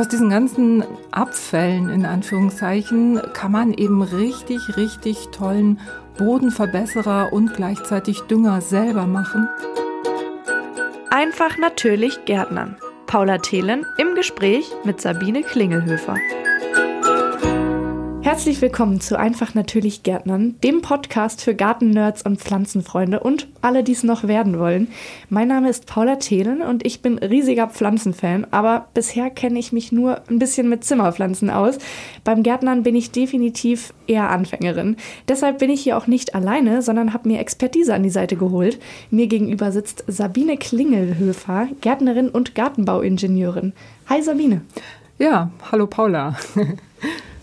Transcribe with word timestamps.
Aus 0.00 0.08
diesen 0.08 0.30
ganzen 0.30 0.82
Abfällen 1.10 1.90
in 1.90 2.06
Anführungszeichen 2.06 3.20
kann 3.34 3.52
man 3.52 3.74
eben 3.74 4.00
richtig, 4.00 4.78
richtig 4.78 5.28
tollen 5.30 5.78
Bodenverbesserer 6.16 7.34
und 7.34 7.52
gleichzeitig 7.52 8.22
Dünger 8.22 8.62
selber 8.62 9.06
machen. 9.06 9.46
Einfach 11.10 11.58
natürlich 11.58 12.24
Gärtnern. 12.24 12.76
Paula 13.04 13.36
Thelen 13.36 13.84
im 13.98 14.14
Gespräch 14.14 14.72
mit 14.84 15.02
Sabine 15.02 15.42
Klingelhöfer. 15.42 16.16
Herzlich 18.40 18.62
willkommen 18.62 19.02
zu 19.02 19.18
Einfach 19.18 19.54
Natürlich 19.54 20.02
Gärtnern, 20.02 20.54
dem 20.64 20.80
Podcast 20.80 21.42
für 21.42 21.54
Gartennerds 21.54 22.22
und 22.22 22.40
Pflanzenfreunde 22.40 23.20
und 23.20 23.48
alle, 23.60 23.84
die 23.84 23.92
es 23.92 24.02
noch 24.02 24.26
werden 24.26 24.58
wollen. 24.58 24.88
Mein 25.28 25.48
Name 25.48 25.68
ist 25.68 25.84
Paula 25.84 26.16
Thelen 26.16 26.62
und 26.62 26.86
ich 26.86 27.02
bin 27.02 27.18
riesiger 27.18 27.68
Pflanzenfan, 27.68 28.46
aber 28.50 28.88
bisher 28.94 29.28
kenne 29.28 29.58
ich 29.58 29.72
mich 29.72 29.92
nur 29.92 30.22
ein 30.30 30.38
bisschen 30.38 30.70
mit 30.70 30.84
Zimmerpflanzen 30.84 31.50
aus. 31.50 31.76
Beim 32.24 32.42
Gärtnern 32.42 32.82
bin 32.82 32.96
ich 32.96 33.10
definitiv 33.10 33.92
eher 34.06 34.30
Anfängerin. 34.30 34.96
Deshalb 35.28 35.58
bin 35.58 35.68
ich 35.68 35.82
hier 35.82 35.98
auch 35.98 36.06
nicht 36.06 36.34
alleine, 36.34 36.80
sondern 36.80 37.12
habe 37.12 37.28
mir 37.28 37.40
Expertise 37.40 37.92
an 37.92 38.04
die 38.04 38.08
Seite 38.08 38.36
geholt. 38.36 38.80
Mir 39.10 39.26
gegenüber 39.26 39.70
sitzt 39.70 40.02
Sabine 40.06 40.56
Klingelhöfer, 40.56 41.68
Gärtnerin 41.82 42.30
und 42.30 42.54
Gartenbauingenieurin. 42.54 43.74
Hi 44.08 44.22
Sabine. 44.22 44.62
Ja, 45.18 45.50
hallo 45.70 45.86
Paula. 45.86 46.38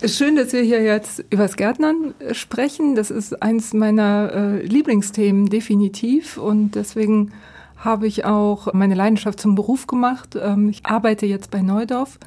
Schön, 0.04 0.36
dass 0.36 0.52
wir 0.52 0.62
hier 0.62 0.80
jetzt 0.80 1.24
über 1.30 1.42
das 1.42 1.56
Gärtnern 1.56 2.14
sprechen. 2.30 2.94
Das 2.94 3.10
ist 3.10 3.42
eins 3.42 3.74
meiner 3.74 4.30
äh, 4.32 4.62
Lieblingsthemen 4.64 5.46
definitiv 5.46 6.38
und 6.38 6.76
deswegen 6.76 7.32
habe 7.76 8.06
ich 8.06 8.24
auch 8.24 8.72
meine 8.72 8.94
Leidenschaft 8.94 9.40
zum 9.40 9.56
Beruf 9.56 9.88
gemacht. 9.88 10.38
Ähm, 10.40 10.68
ich 10.68 10.86
arbeite 10.86 11.26
jetzt 11.26 11.50
bei 11.50 11.62
Neudorf 11.62 12.20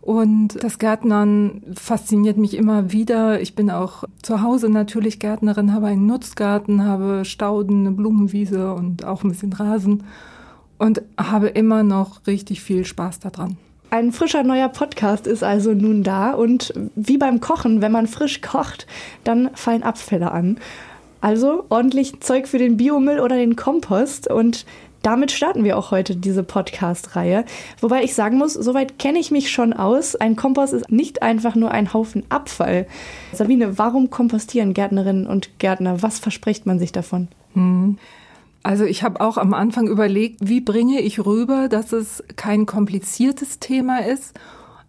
und 0.00 0.64
das 0.64 0.78
Gärtnern 0.78 1.62
fasziniert 1.74 2.38
mich 2.38 2.56
immer 2.56 2.90
wieder. 2.90 3.38
Ich 3.42 3.54
bin 3.54 3.70
auch 3.70 4.04
zu 4.22 4.40
Hause 4.40 4.70
natürlich 4.70 5.18
Gärtnerin, 5.18 5.74
habe 5.74 5.88
einen 5.88 6.06
Nutzgarten, 6.06 6.84
habe 6.84 7.26
Stauden, 7.26 7.80
eine 7.80 7.94
Blumenwiese 7.94 8.72
und 8.72 9.04
auch 9.04 9.24
ein 9.24 9.28
bisschen 9.28 9.52
Rasen 9.52 10.04
und 10.78 11.02
habe 11.18 11.48
immer 11.48 11.82
noch 11.82 12.26
richtig 12.26 12.62
viel 12.62 12.86
Spaß 12.86 13.20
daran. 13.20 13.58
Ein 13.90 14.12
frischer 14.12 14.44
neuer 14.44 14.68
Podcast 14.68 15.26
ist 15.26 15.42
also 15.42 15.74
nun 15.74 16.04
da 16.04 16.30
und 16.30 16.72
wie 16.94 17.18
beim 17.18 17.40
Kochen, 17.40 17.82
wenn 17.82 17.90
man 17.90 18.06
frisch 18.06 18.40
kocht, 18.40 18.86
dann 19.24 19.50
fallen 19.54 19.82
Abfälle 19.82 20.30
an. 20.30 20.58
Also 21.20 21.64
ordentlich 21.70 22.20
Zeug 22.20 22.46
für 22.46 22.58
den 22.58 22.76
Biomüll 22.76 23.18
oder 23.18 23.34
den 23.34 23.56
Kompost 23.56 24.30
und 24.30 24.64
damit 25.02 25.32
starten 25.32 25.64
wir 25.64 25.76
auch 25.76 25.90
heute 25.90 26.14
diese 26.14 26.44
Podcast-Reihe. 26.44 27.44
Wobei 27.80 28.04
ich 28.04 28.14
sagen 28.14 28.38
muss, 28.38 28.54
soweit 28.54 28.98
kenne 29.00 29.18
ich 29.18 29.32
mich 29.32 29.50
schon 29.50 29.72
aus. 29.72 30.14
Ein 30.14 30.36
Kompost 30.36 30.72
ist 30.72 30.90
nicht 30.90 31.22
einfach 31.22 31.56
nur 31.56 31.72
ein 31.72 31.92
Haufen 31.92 32.22
Abfall. 32.28 32.86
Sabine, 33.32 33.76
warum 33.76 34.10
kompostieren 34.10 34.72
Gärtnerinnen 34.72 35.26
und 35.26 35.58
Gärtner? 35.58 36.00
Was 36.02 36.20
verspricht 36.20 36.64
man 36.64 36.78
sich 36.78 36.92
davon? 36.92 37.26
Hm. 37.54 37.98
Also 38.62 38.84
ich 38.84 39.02
habe 39.02 39.20
auch 39.20 39.38
am 39.38 39.54
Anfang 39.54 39.88
überlegt, 39.88 40.38
wie 40.40 40.60
bringe 40.60 41.00
ich 41.00 41.24
rüber, 41.24 41.68
dass 41.68 41.92
es 41.92 42.22
kein 42.36 42.66
kompliziertes 42.66 43.58
Thema 43.58 44.04
ist, 44.04 44.38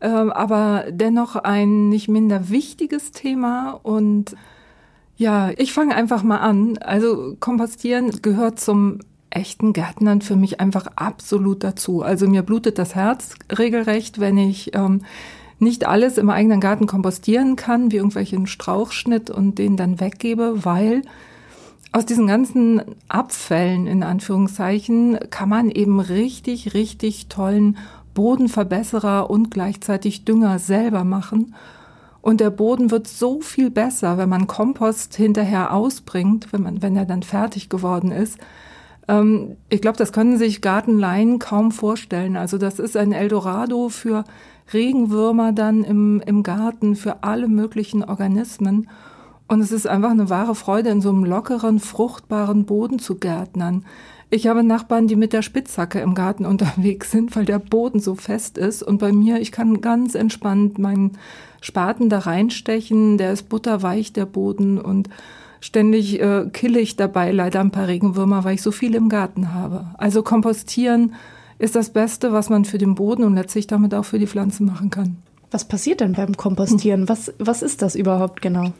äh, 0.02 0.08
aber 0.08 0.86
dennoch 0.90 1.36
ein 1.38 1.90
nicht 1.90 2.10
minder 2.10 2.50
wichtiges 2.50 3.12
Thema. 3.12 3.80
Und 3.84 4.36
ja, 5.16 5.52
ich 5.58 5.72
fange 5.72 5.96
einfach 5.96 6.24
mal 6.24 6.40
an. 6.40 6.78
Also 6.80 7.38
Kompostieren 7.40 8.22
gehört 8.22 8.60
zum 8.60 9.00
echten 9.30 9.72
Gärtnern 9.72 10.22
für 10.22 10.36
mich 10.36 10.60
einfach 10.60 10.88
absolut 10.96 11.64
dazu. 11.64 12.02
Also 12.02 12.28
mir 12.28 12.44
blutet 12.44 12.78
das 12.78 12.96
Herz 12.96 13.36
regelrecht, 13.58 14.20
wenn 14.20 14.38
ich 14.38 14.76
ähm, 14.76 15.04
nicht 15.60 15.88
alles 15.88 16.18
im 16.18 16.30
eigenen 16.30 16.60
Garten 16.60 16.88
kompostieren 16.88 17.56
kann, 17.56 17.92
wie 17.92 17.98
irgendwelchen 17.98 18.48
Strauchschnitt 18.48 19.30
und 19.30 19.58
den 19.58 19.78
dann 19.78 20.00
weggebe, 20.00 20.66
weil 20.66 21.04
aus 21.92 22.06
diesen 22.06 22.28
ganzen 22.28 22.82
Abfällen 23.10 23.86
in 23.86 24.04
Anführungszeichen 24.04 25.20
kann 25.30 25.50
man 25.50 25.70
eben 25.70 26.00
richtig, 26.00 26.74
richtig 26.74 27.28
tollen 27.28 27.78
Bodenverbesserer 28.14 29.30
und 29.30 29.52
gleichzeitig 29.52 30.26
Dünger 30.26 30.60
selber 30.60 31.04
machen. 31.04 31.54
Und 32.22 32.40
der 32.40 32.50
Boden 32.50 32.92
wird 32.92 33.08
so 33.08 33.42
viel 33.42 33.72
besser, 33.72 34.18
wenn 34.18 34.30
man 34.30 34.48
Kompost 34.48 35.16
hinterher 35.16 35.74
ausbringt, 35.74 36.54
wenn 36.54 36.62
man, 36.62 36.82
wenn 36.82 36.96
er 36.96 37.06
dann 37.06 37.24
fertig 37.24 37.68
geworden 37.68 38.12
ist. 38.12 38.38
Ähm, 39.08 39.58
ich 39.70 39.82
glaube, 39.82 39.98
das 39.98 40.14
können 40.14 40.38
sich 40.38 40.62
Gartenlaien 40.62 41.40
kaum 41.40 41.72
vorstellen. 41.72 42.38
Also 42.38 42.58
das 42.58 42.80
ist 42.80 42.96
ein 42.96 43.12
Eldorado 43.12 43.90
für 43.90 44.24
Regenwürmer 44.72 45.52
dann 45.52 45.84
im, 45.84 46.22
im 46.26 46.44
Garten, 46.44 46.96
für 46.96 47.24
alle 47.24 47.48
möglichen 47.48 48.04
Organismen. 48.04 48.88
Und 49.52 49.60
es 49.60 49.74
ist 49.74 49.86
einfach 49.86 50.12
eine 50.12 50.30
wahre 50.30 50.56
Freude, 50.56 50.92
in 50.92 51.02
so 51.02 51.10
einem 51.10 51.26
lockeren, 51.26 51.82
fruchtbaren 51.82 52.64
Boden 52.64 53.00
zu 53.00 53.16
gärtnern. 53.16 53.84
Ich 54.30 54.48
habe 54.48 54.64
Nachbarn, 54.64 55.08
die 55.08 55.18
mit 55.18 55.34
der 55.34 55.42
Spitzhacke 55.42 56.00
im 56.00 56.16
Garten 56.16 56.46
unterwegs 56.54 57.12
sind, 57.12 57.36
weil 57.36 57.44
der 57.44 57.60
Boden 57.60 58.00
so 58.00 58.16
fest 58.16 58.58
ist. 58.58 58.82
Und 58.82 59.00
bei 59.00 59.12
mir, 59.12 59.42
ich 59.42 59.52
kann 59.52 59.82
ganz 59.82 60.16
entspannt 60.16 60.80
meinen 60.80 61.18
Spaten 61.60 62.08
da 62.08 62.20
reinstechen. 62.20 63.18
Der 63.18 63.34
ist 63.34 63.50
butterweich, 63.50 64.14
der 64.14 64.26
Boden. 64.26 64.80
Und 64.80 65.10
ständig 65.60 66.22
äh, 66.22 66.46
kille 66.54 66.80
ich 66.80 66.96
dabei 66.96 67.34
leider 67.34 67.60
ein 67.60 67.72
paar 67.72 67.90
Regenwürmer, 67.90 68.46
weil 68.46 68.56
ich 68.56 68.62
so 68.62 68.72
viel 68.72 68.96
im 68.96 69.10
Garten 69.10 69.54
habe. 69.54 69.88
Also 69.98 70.24
kompostieren 70.24 71.14
ist 71.60 71.76
das 71.76 71.90
Beste, 71.90 72.32
was 72.32 72.50
man 72.50 72.64
für 72.64 72.78
den 72.78 72.96
Boden 72.96 73.26
und 73.26 73.36
letztlich 73.36 73.68
damit 73.68 73.96
auch 73.96 74.06
für 74.06 74.18
die 74.18 74.28
Pflanzen 74.28 74.66
machen 74.66 74.92
kann. 74.92 75.18
Was 75.52 75.66
passiert 75.66 76.00
denn 76.00 76.14
beim 76.14 76.38
Kompostieren? 76.38 77.10
Was, 77.10 77.34
was 77.38 77.62
ist 77.62 77.82
das 77.82 77.96
überhaupt 77.96 78.42
genau? 78.42 78.72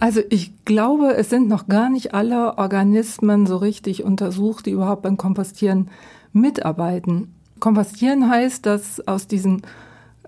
Also 0.00 0.20
ich 0.30 0.52
glaube, 0.64 1.14
es 1.16 1.28
sind 1.28 1.48
noch 1.48 1.66
gar 1.66 1.90
nicht 1.90 2.14
alle 2.14 2.56
Organismen 2.56 3.46
so 3.46 3.56
richtig 3.56 4.04
untersucht, 4.04 4.66
die 4.66 4.70
überhaupt 4.70 5.02
beim 5.02 5.16
Kompostieren 5.16 5.88
mitarbeiten. 6.32 7.34
Kompostieren 7.58 8.30
heißt, 8.30 8.64
dass 8.64 9.06
aus 9.08 9.26
diesen 9.26 9.62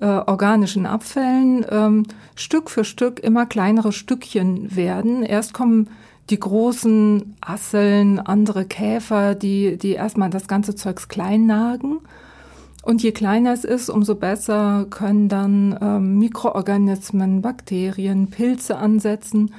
äh, 0.01 0.07
organischen 0.07 0.87
Abfällen 0.87 1.65
ähm, 1.71 2.05
Stück 2.35 2.71
für 2.71 2.85
Stück 2.85 3.21
immer 3.21 3.47
kleinere 3.47 3.93
Stückchen 3.93 4.75
werden. 4.75 5.23
Erst 5.23 5.55
kommen 5.55 5.89
die 6.31 6.41
großen 6.41 7.37
Asseln, 7.41 8.19
andere 8.19 8.65
Käfer, 8.65 9.35
die, 9.35 9.77
die 9.77 9.93
erstmal 9.93 10.31
das 10.31 10.49
ganze 10.49 10.75
Zeugs 10.75 11.09
klein 11.09 11.47
nagen. 11.47 11.99
Und 12.83 13.03
je 13.03 13.13
kleiner 13.13 13.53
es 13.53 13.65
ist, 13.65 13.91
umso 13.91 14.15
besser 14.15 14.87
können 14.89 15.29
dann 15.29 15.79
ähm, 15.81 16.19
Mikroorganismen, 16.19 17.43
Bakterien, 17.43 18.29
Pilze 18.31 18.79
ansetzen 18.79 19.53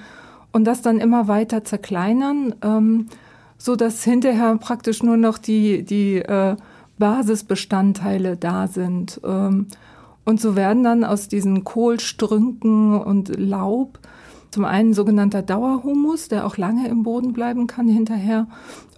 und 0.51 0.65
das 0.65 0.81
dann 0.81 0.99
immer 0.99 1.27
weiter 1.27 1.63
zerkleinern, 1.63 2.55
ähm, 2.63 3.07
so 3.57 3.75
dass 3.75 4.03
hinterher 4.03 4.57
praktisch 4.57 5.03
nur 5.03 5.17
noch 5.17 5.37
die, 5.37 5.83
die 5.83 6.15
äh, 6.17 6.55
Basisbestandteile 6.97 8.37
da 8.37 8.67
sind. 8.67 9.21
Ähm, 9.23 9.67
und 10.25 10.39
so 10.41 10.55
werden 10.55 10.83
dann 10.83 11.03
aus 11.03 11.27
diesen 11.27 11.63
Kohlstrünken 11.63 12.99
und 12.99 13.37
Laub 13.39 13.99
zum 14.51 14.65
einen 14.65 14.93
sogenannter 14.93 15.41
Dauerhumus, 15.41 16.27
der 16.27 16.45
auch 16.45 16.57
lange 16.57 16.87
im 16.87 17.03
Boden 17.03 17.33
bleiben 17.33 17.67
kann 17.67 17.87
hinterher. 17.87 18.47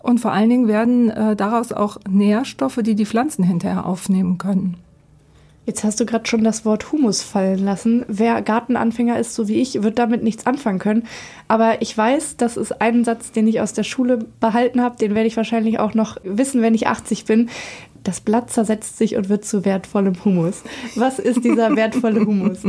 Und 0.02 0.20
vor 0.20 0.34
allen 0.34 0.50
Dingen 0.50 0.68
werden 0.68 1.10
äh, 1.10 1.36
daraus 1.36 1.72
auch 1.72 1.98
Nährstoffe, 2.10 2.80
die 2.84 2.96
die 2.96 3.06
Pflanzen 3.06 3.44
hinterher 3.44 3.86
aufnehmen 3.86 4.38
können. 4.38 4.78
Jetzt 5.66 5.86
hast 5.86 5.98
du 6.00 6.06
gerade 6.06 6.28
schon 6.28 6.44
das 6.44 6.66
Wort 6.66 6.92
Humus 6.92 7.24
fallen 7.24 7.64
lassen. 7.64 8.04
Wer 8.10 8.42
Gartenanfänger 8.42 9.18
ist, 9.18 9.34
so 9.34 9.48
wie 9.48 9.62
ich, 9.62 9.82
wird 9.82 9.98
damit 9.98 10.22
nichts 10.22 10.46
anfangen 10.46 10.80
können. 10.80 11.04
Aber 11.48 11.82
ich 11.82 11.98
weiß, 11.98 12.36
das 12.36 12.58
ist 12.58 12.82
ein 12.82 13.06
Satz, 13.06 13.32
den 13.32 13.48
ich 13.48 13.62
aus 13.62 13.72
der 13.72 13.84
Schule 13.84 14.26
behalten 14.42 14.82
habe. 14.82 14.98
Den 14.98 15.16
werde 15.16 15.28
ich 15.28 15.38
wahrscheinlich 15.38 15.80
auch 15.80 15.94
noch 15.94 16.18
wissen, 16.24 16.62
wenn 16.62 16.76
ich 16.76 16.88
80 16.88 17.24
bin. 17.24 17.50
Das 18.04 18.20
Blatt 18.20 18.50
zersetzt 18.50 18.98
sich 18.98 19.16
und 19.16 19.30
wird 19.30 19.46
zu 19.46 19.64
wertvollem 19.64 20.16
Humus. 20.26 20.64
Was 20.96 21.18
ist 21.18 21.46
dieser 21.46 21.74
wertvolle 21.78 22.26
Humus? 22.26 22.64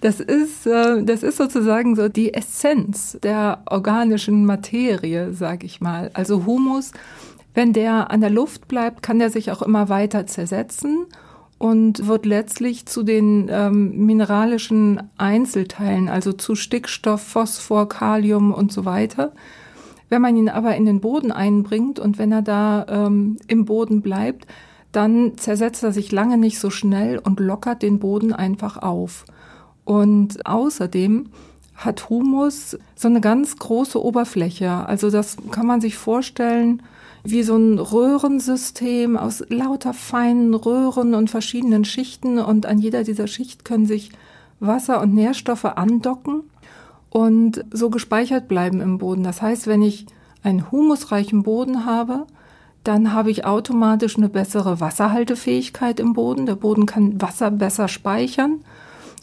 Das 0.00 0.20
ist, 0.20 0.66
äh, 0.66 1.02
das 1.02 1.22
ist 1.22 1.36
sozusagen 1.36 1.96
so 1.96 2.08
die 2.08 2.34
Essenz 2.34 3.18
der 3.22 3.62
organischen 3.66 4.44
Materie, 4.44 5.32
sag 5.32 5.64
ich 5.64 5.80
mal. 5.80 6.10
Also 6.14 6.46
Humus, 6.46 6.92
wenn 7.54 7.72
der 7.72 8.10
an 8.10 8.20
der 8.20 8.30
Luft 8.30 8.68
bleibt, 8.68 9.02
kann 9.02 9.18
der 9.18 9.30
sich 9.30 9.50
auch 9.50 9.62
immer 9.62 9.88
weiter 9.88 10.26
zersetzen 10.26 11.06
und 11.58 12.06
wird 12.06 12.24
letztlich 12.24 12.86
zu 12.86 13.02
den 13.02 13.48
ähm, 13.50 14.06
mineralischen 14.06 15.10
Einzelteilen, 15.18 16.08
also 16.08 16.32
zu 16.32 16.54
Stickstoff, 16.54 17.22
Phosphor, 17.22 17.88
Kalium 17.88 18.52
und 18.52 18.72
so 18.72 18.84
weiter. 18.84 19.32
Wenn 20.08 20.22
man 20.22 20.36
ihn 20.36 20.48
aber 20.48 20.74
in 20.74 20.86
den 20.86 21.00
Boden 21.00 21.32
einbringt 21.32 21.98
und 21.98 22.18
wenn 22.18 22.32
er 22.32 22.42
da 22.42 22.86
ähm, 22.88 23.36
im 23.46 23.64
Boden 23.64 24.00
bleibt, 24.00 24.46
dann 24.92 25.36
zersetzt 25.36 25.82
er 25.84 25.92
sich 25.92 26.10
lange 26.10 26.36
nicht 26.36 26.58
so 26.58 26.70
schnell 26.70 27.18
und 27.18 27.38
lockert 27.40 27.82
den 27.82 27.98
Boden 27.98 28.32
einfach 28.32 28.78
auf. 28.78 29.24
Und 29.90 30.46
außerdem 30.46 31.30
hat 31.74 32.10
Humus 32.10 32.78
so 32.94 33.08
eine 33.08 33.20
ganz 33.20 33.56
große 33.56 34.00
Oberfläche. 34.00 34.70
Also 34.70 35.10
das 35.10 35.36
kann 35.50 35.66
man 35.66 35.80
sich 35.80 35.96
vorstellen, 35.96 36.80
wie 37.24 37.42
so 37.42 37.56
ein 37.56 37.80
Röhrensystem 37.80 39.16
aus 39.16 39.42
lauter 39.48 39.92
feinen 39.92 40.54
Röhren 40.54 41.12
und 41.14 41.28
verschiedenen 41.28 41.84
Schichten. 41.84 42.38
Und 42.38 42.66
an 42.66 42.78
jeder 42.78 43.02
dieser 43.02 43.26
Schicht 43.26 43.64
können 43.64 43.86
sich 43.86 44.12
Wasser 44.60 45.00
und 45.00 45.12
Nährstoffe 45.12 45.64
andocken 45.64 46.44
und 47.08 47.64
so 47.72 47.90
gespeichert 47.90 48.46
bleiben 48.46 48.80
im 48.80 48.98
Boden. 48.98 49.24
Das 49.24 49.42
heißt, 49.42 49.66
wenn 49.66 49.82
ich 49.82 50.06
einen 50.44 50.70
humusreichen 50.70 51.42
Boden 51.42 51.84
habe, 51.84 52.28
dann 52.84 53.12
habe 53.12 53.32
ich 53.32 53.44
automatisch 53.44 54.16
eine 54.16 54.28
bessere 54.28 54.78
Wasserhaltefähigkeit 54.78 55.98
im 55.98 56.12
Boden. 56.12 56.46
Der 56.46 56.54
Boden 56.54 56.86
kann 56.86 57.20
Wasser 57.20 57.50
besser 57.50 57.88
speichern 57.88 58.60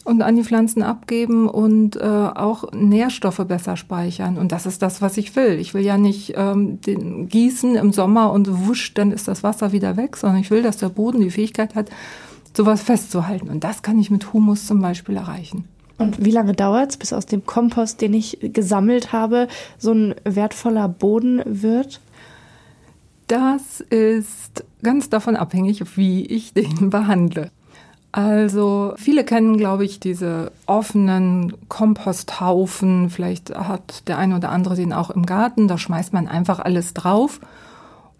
und 0.08 0.22
an 0.22 0.36
die 0.36 0.42
Pflanzen 0.42 0.82
abgeben 0.82 1.48
und 1.48 1.96
äh, 1.96 2.00
auch 2.00 2.72
Nährstoffe 2.72 3.44
besser 3.46 3.76
speichern. 3.76 4.38
Und 4.38 4.52
das 4.52 4.64
ist 4.64 4.80
das, 4.80 5.02
was 5.02 5.18
ich 5.18 5.36
will. 5.36 5.58
Ich 5.58 5.74
will 5.74 5.84
ja 5.84 5.98
nicht 5.98 6.32
ähm, 6.34 6.80
den 6.80 7.28
gießen 7.28 7.76
im 7.76 7.92
Sommer 7.92 8.32
und 8.32 8.66
wusch, 8.66 8.94
dann 8.94 9.12
ist 9.12 9.28
das 9.28 9.42
Wasser 9.42 9.72
wieder 9.72 9.98
weg, 9.98 10.16
sondern 10.16 10.40
ich 10.40 10.50
will, 10.50 10.62
dass 10.62 10.78
der 10.78 10.88
Boden 10.88 11.20
die 11.20 11.30
Fähigkeit 11.30 11.74
hat, 11.74 11.90
sowas 12.56 12.82
festzuhalten. 12.82 13.50
Und 13.50 13.64
das 13.64 13.82
kann 13.82 13.98
ich 13.98 14.10
mit 14.10 14.32
Humus 14.32 14.66
zum 14.66 14.80
Beispiel 14.80 15.16
erreichen. 15.16 15.64
Und 15.98 16.24
wie 16.24 16.30
lange 16.30 16.54
dauert 16.54 16.92
es, 16.92 16.96
bis 16.96 17.12
aus 17.12 17.26
dem 17.26 17.44
Kompost, 17.44 18.00
den 18.00 18.14
ich 18.14 18.38
gesammelt 18.40 19.12
habe, 19.12 19.46
so 19.76 19.92
ein 19.92 20.14
wertvoller 20.24 20.88
Boden 20.88 21.42
wird? 21.44 22.00
Das 23.26 23.80
ist 23.80 24.64
ganz 24.82 25.10
davon 25.10 25.36
abhängig, 25.36 25.98
wie 25.98 26.24
ich 26.24 26.54
den 26.54 26.88
behandle. 26.90 27.50
Also 28.10 28.94
viele 28.96 29.24
kennen, 29.24 29.58
glaube 29.58 29.84
ich, 29.84 30.00
diese 30.00 30.50
offenen 30.66 31.52
Komposthaufen. 31.68 33.10
Vielleicht 33.10 33.54
hat 33.54 34.08
der 34.08 34.18
eine 34.18 34.36
oder 34.36 34.50
andere 34.50 34.76
den 34.76 34.92
auch 34.92 35.10
im 35.10 35.26
Garten. 35.26 35.68
Da 35.68 35.76
schmeißt 35.76 36.12
man 36.12 36.26
einfach 36.26 36.58
alles 36.58 36.94
drauf. 36.94 37.40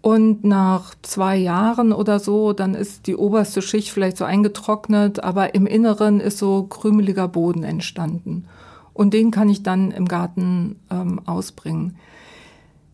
Und 0.01 0.45
nach 0.45 0.95
zwei 1.01 1.35
Jahren 1.35 1.91
oder 1.91 2.19
so, 2.19 2.53
dann 2.53 2.73
ist 2.73 3.07
die 3.07 3.15
oberste 3.15 3.61
Schicht 3.61 3.91
vielleicht 3.91 4.15
so 4.15 4.23
eingetrocknet, 4.23 5.21
aber 5.21 5.55
im 5.55 5.65
Inneren 5.65 6.21
ist 6.21 6.37
so 6.37 6.63
krümeliger 6.63 7.27
Boden 7.27 7.63
entstanden. 7.63 8.45
Und 8.93 9.13
den 9.13 9.31
kann 9.31 9.49
ich 9.49 9.63
dann 9.63 9.91
im 9.91 10.07
Garten 10.07 10.77
ähm, 10.89 11.19
ausbringen. 11.25 11.97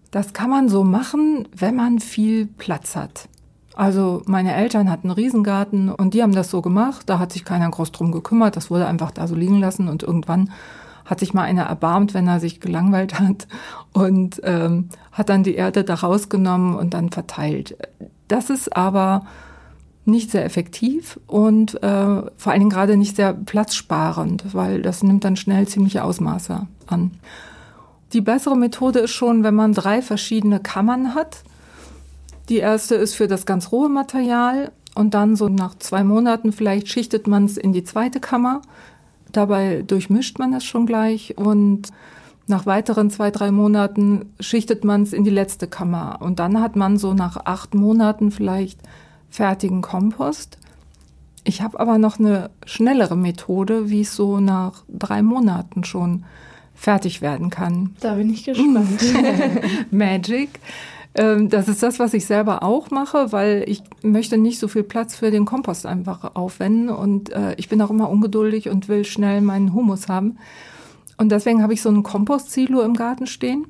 Das 0.10 0.34
kann 0.34 0.50
man 0.50 0.70
so 0.70 0.84
machen, 0.84 1.48
wenn 1.56 1.76
man 1.76 2.00
viel 2.00 2.48
Platz 2.48 2.96
hat. 2.96 3.28
Also 3.76 4.22
meine 4.26 4.56
Eltern 4.56 4.90
hatten 4.90 5.10
einen 5.10 5.16
Riesengarten 5.16 5.90
und 5.90 6.14
die 6.14 6.24
haben 6.24 6.34
das 6.34 6.50
so 6.50 6.62
gemacht. 6.62 7.10
Da 7.10 7.20
hat 7.20 7.34
sich 7.34 7.44
keiner 7.44 7.70
groß 7.70 7.92
drum 7.92 8.12
gekümmert. 8.12 8.56
Das 8.56 8.72
wurde 8.72 8.88
einfach 8.88 9.12
da 9.12 9.28
so 9.28 9.36
liegen 9.36 9.60
lassen 9.60 9.90
und 9.90 10.04
irgendwann 10.04 10.52
hat 11.06 11.20
sich 11.20 11.34
mal 11.34 11.44
einer 11.44 11.64
erbarmt, 11.64 12.14
wenn 12.14 12.28
er 12.28 12.40
sich 12.40 12.60
gelangweilt 12.60 13.20
hat 13.20 13.48
und 13.94 14.42
ähm, 14.44 14.90
hat 15.12 15.30
dann 15.30 15.44
die 15.44 15.56
Erde 15.56 15.84
da 15.84 15.96
rausgenommen 15.96 16.76
und 16.76 16.94
dann 16.94 17.12
verteilt. 17.12 17.78
Das 18.28 18.50
ist 18.50 18.76
aber 18.76 19.26
nicht 20.06 20.32
sehr 20.32 20.46
effektiv 20.46 21.20
und 21.28 21.82
äh, 21.84 22.22
vor 22.38 22.52
allen 22.52 22.60
Dingen 22.60 22.70
gerade 22.70 22.98
nicht 22.98 23.16
sehr 23.16 23.34
platzsparend, 23.34 24.54
weil 24.54 24.82
das 24.82 25.04
nimmt 25.04 25.24
dann 25.24 25.36
schnell 25.36 25.68
ziemliche 25.68 26.04
Ausmaße 26.04 26.68
an. 26.88 27.12
Die 28.14 28.22
bessere 28.22 28.56
Methode 28.56 29.00
ist 29.00 29.12
schon, 29.12 29.44
wenn 29.44 29.56
man 29.56 29.74
drei 29.74 30.02
verschiedene 30.02 30.60
Kammern 30.60 31.16
hat. 31.16 31.44
Die 32.50 32.58
erste 32.58 32.96
ist 32.96 33.16
für 33.16 33.28
das 33.28 33.46
ganz 33.46 33.72
rohe 33.72 33.90
Material 33.90 34.72
und 34.94 35.14
dann 35.14 35.36
so 35.36 35.50
nach 35.50 35.76
zwei 35.76 36.04
Monaten 36.04 36.52
vielleicht 36.52 36.88
schichtet 36.88 37.28
man 37.28 37.46
es 37.46 37.58
in 37.58 37.74
die 37.74 37.84
zweite 37.84 38.20
Kammer. 38.20 38.62
Dabei 39.32 39.82
durchmischt 39.82 40.40
man 40.40 40.54
es 40.54 40.64
schon 40.64 40.86
gleich 40.86 41.38
und 41.38 41.90
nach 42.48 42.66
weiteren 42.66 43.10
zwei, 43.10 43.32
drei 43.32 43.52
Monaten 43.52 44.34
schichtet 44.40 44.84
man 44.84 45.02
es 45.02 45.14
in 45.14 45.24
die 45.24 45.32
letzte 45.32 45.68
Kammer. 45.68 46.20
Und 46.22 46.40
dann 46.40 46.62
hat 46.62 46.76
man 46.76 46.98
so 46.98 47.14
nach 47.14 47.38
acht 47.46 47.74
Monaten 47.74 48.32
vielleicht 48.32 48.80
fertigen 49.30 49.82
Kompost. 49.82 50.60
Ich 51.44 51.62
habe 51.62 51.80
aber 51.80 51.98
noch 51.98 52.20
eine 52.20 52.52
schnellere 52.66 53.18
Methode, 53.18 53.90
wie 53.90 54.02
es 54.02 54.16
so 54.16 54.40
nach 54.40 54.84
drei 54.88 55.24
Monaten 55.24 55.84
schon 55.84 56.24
fertig 56.76 57.22
werden 57.22 57.50
kann. 57.50 57.96
Da 58.00 58.16
bin 58.16 58.32
ich 58.32 58.44
gespannt. 58.44 59.02
Magic. 59.92 60.60
Ähm, 61.16 61.50
das 61.50 61.68
ist 61.68 61.82
das, 61.82 62.00
was 62.00 62.14
ich 62.14 62.26
selber 62.26 62.64
auch 62.64 62.92
mache, 62.92 63.32
weil 63.32 63.64
ich 63.68 63.84
möchte 64.02 64.38
nicht 64.38 64.60
so 64.60 64.68
viel 64.68 64.84
Platz 64.84 65.16
für 65.16 65.32
den 65.32 65.46
Kompost 65.46 65.86
einfach 65.86 66.36
aufwenden 66.36 66.90
und 66.90 67.32
äh, 67.32 67.56
ich 67.58 67.70
bin 67.70 67.82
auch 67.82 67.90
immer 67.90 68.10
ungeduldig 68.10 68.70
und 68.70 68.88
will 68.90 69.06
schnell 69.06 69.42
meinen 69.42 69.74
Humus 69.74 70.08
haben. 70.08 70.38
Und 71.18 71.32
deswegen 71.32 71.64
habe 71.64 71.74
ich 71.74 71.82
so 71.82 71.90
ein 71.90 72.04
Kompostsilo 72.04 72.82
im 72.82 72.96
Garten 72.96 73.28
stehen. 73.28 73.68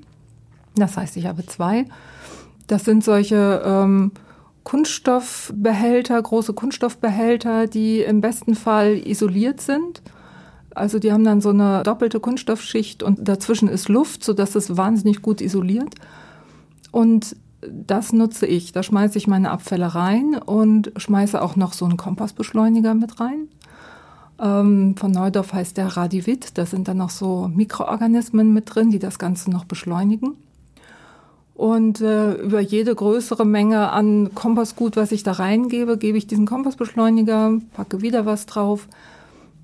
Das 0.76 0.98
heißt, 0.98 1.16
ich 1.18 1.28
habe 1.28 1.46
zwei. 1.46 1.86
Das 2.68 2.84
sind 2.84 3.04
solche 3.04 3.62
ähm, 3.64 4.12
Kunststoffbehälter, 4.64 6.20
große 6.20 6.54
Kunststoffbehälter, 6.54 7.68
die 7.68 8.02
im 8.02 8.22
besten 8.22 8.56
Fall 8.56 9.00
isoliert 9.06 9.62
sind 9.62 10.02
also 10.76 11.00
die 11.00 11.12
haben 11.12 11.24
dann 11.24 11.42
so 11.42 11.50
eine 11.50 11.84
doppelte 11.84 12.20
Kunststoffschicht 12.20 13.02
und 13.02 13.28
dazwischen 13.28 13.70
ist 13.70 13.88
Luft, 13.88 14.24
sodass 14.24 14.56
es 14.56 14.76
wahnsinnig 14.76 15.22
gut 15.22 15.42
isoliert. 15.42 15.96
Und 16.96 17.36
das 17.62 18.14
nutze 18.14 18.46
ich. 18.46 18.72
Da 18.72 18.82
schmeiße 18.82 19.18
ich 19.18 19.28
meine 19.28 19.52
Abfälle 19.52 19.96
rein 19.96 20.38
und 20.38 20.94
schmeiße 20.96 21.42
auch 21.42 21.58
noch 21.58 21.74
so 21.74 21.84
einen 21.84 21.98
Kompostbeschleuniger 21.98 22.94
mit 22.94 23.20
rein. 23.20 23.50
Ähm, 24.40 24.96
von 24.96 25.12
Neudorf 25.12 25.52
heißt 25.52 25.76
der 25.76 25.88
Radivit. 25.88 26.58
Da 26.58 26.66
sind 26.66 26.88
dann 26.88 26.96
noch 26.96 27.10
so 27.10 27.52
Mikroorganismen 27.54 28.54
mit 28.54 28.74
drin, 28.74 28.92
die 28.92 29.00
das 29.00 29.20
Ganze 29.20 29.52
noch 29.52 29.66
beschleunigen. 29.66 30.38
Und 31.54 32.00
äh, 32.00 32.36
über 32.36 32.62
jede 32.62 32.96
größere 32.96 33.44
Menge 33.44 33.92
an 33.92 34.34
Kompostgut, 34.34 34.96
was 34.96 35.12
ich 35.12 35.24
da 35.24 35.34
reingebe, 35.34 35.98
gebe 35.98 36.18
ich 36.18 36.28
diesen 36.28 36.46
Kompostbeschleuniger, 36.46 37.60
packe 37.74 38.02
wieder 38.02 38.26
was 38.26 38.46
drauf, 38.46 38.88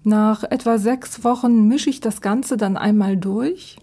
nach 0.04 0.44
etwa 0.44 0.78
sechs 0.78 1.24
Wochen 1.24 1.69
mische 1.69 1.92
ich 1.92 2.01
das 2.01 2.19
Ganze 2.19 2.57
dann 2.57 2.75
einmal 2.75 3.16
durch. 3.16 3.78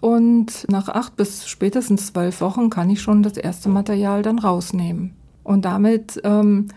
Und 0.00 0.66
nach 0.68 0.88
acht 0.88 1.16
bis 1.16 1.46
spätestens 1.46 2.06
zwölf 2.06 2.40
Wochen 2.40 2.70
kann 2.70 2.90
ich 2.90 3.02
schon 3.02 3.22
das 3.22 3.36
erste 3.36 3.68
Material 3.68 4.22
dann 4.22 4.38
rausnehmen. 4.38 5.14
Und 5.44 5.64
damit, 5.64 6.20
ähm, 6.24 6.68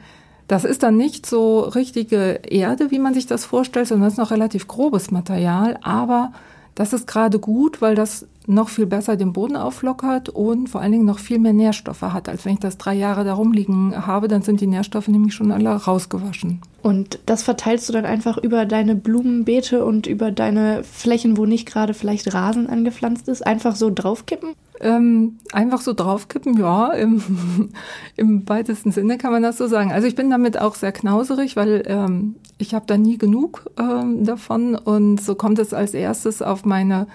das 0.48 0.66
ist 0.66 0.84
dann 0.84 0.98
nicht 0.98 1.26
so 1.26 1.62
richtige 1.62 2.42
Erde, 2.48 2.92
wie 2.92 3.00
man 3.00 3.14
sich 3.14 3.26
das 3.26 3.46
vorstellt, 3.46 3.88
sondern 3.88 4.08
das 4.08 4.14
ist 4.14 4.20
noch 4.20 4.32
relativ 4.32 4.68
grobes 4.68 5.10
Material. 5.10 5.80
Aber 5.84 6.34
das 6.76 6.94
ist 6.94 7.08
gerade 7.08 7.40
gut, 7.40 7.82
weil 7.82 7.96
das 7.96 8.26
noch 8.48 8.70
viel 8.70 8.86
besser 8.86 9.16
den 9.16 9.34
Boden 9.34 9.56
auflockert 9.56 10.30
und 10.30 10.68
vor 10.68 10.82
allen 10.82 10.92
Dingen 10.92 11.06
noch 11.06 11.20
viel 11.20 11.40
mehr 11.40 11.54
Nährstoffe 11.54 12.02
hat. 12.02 12.28
Als 12.28 12.46
wenn 12.46 12.54
ich 12.54 12.60
das 12.60 12.78
drei 12.78 12.94
Jahre 12.94 13.24
da 13.24 13.34
rumliegen 13.34 14.06
habe, 14.06 14.28
dann 14.28 14.42
sind 14.42 14.60
die 14.60 14.68
Nährstoffe 14.68 15.08
nämlich 15.08 15.34
schon 15.34 15.52
alle 15.52 15.70
rausgewaschen. 15.70 16.62
Und 16.82 17.20
das 17.26 17.44
verteilst 17.44 17.88
du 17.88 17.94
dann 17.94 18.06
einfach 18.06 18.38
über 18.38 18.66
deine 18.66 18.96
Blumenbeete 18.96 19.86
und 19.86 20.08
über 20.08 20.32
deine 20.32 20.84
Flächen, 20.84 21.38
wo 21.38 21.46
nicht 21.46 21.66
gerade 21.66 21.94
vielleicht 21.94 22.34
Rasen 22.34 22.68
angepflanzt 22.68 23.30
ist, 23.30 23.46
einfach 23.46 23.76
so 23.76 23.90
draufkippen? 23.94 24.50
Ähm, 24.84 25.38
einfach 25.54 25.80
so 25.80 25.94
draufkippen, 25.94 26.60
ja, 26.60 26.92
im, 26.92 27.70
im 28.18 28.50
weitesten 28.50 28.92
Sinne 28.92 29.18
kann 29.18 29.32
man 29.32 29.42
das 29.42 29.58
so 29.58 29.68
sagen. 29.68 29.94
Also 29.94 30.08
ich 30.10 30.16
bin 30.16 30.30
damit 30.30 30.60
auch 30.60 30.76
sehr 30.76 30.92
knauserig, 30.92 31.56
weil 31.56 31.84
ähm, 31.88 32.36
ich 32.58 32.74
habe 32.74 32.86
da 32.86 32.98
nie 32.98 33.18
genug 33.18 33.72
ähm, 33.80 34.26
davon 34.26 34.76
und 34.76 35.22
so 35.22 35.36
kommt 35.36 35.60
es 35.60 35.74
als 35.74 35.94
erstes 35.94 36.42
auf 36.42 36.66
meine 36.66 37.08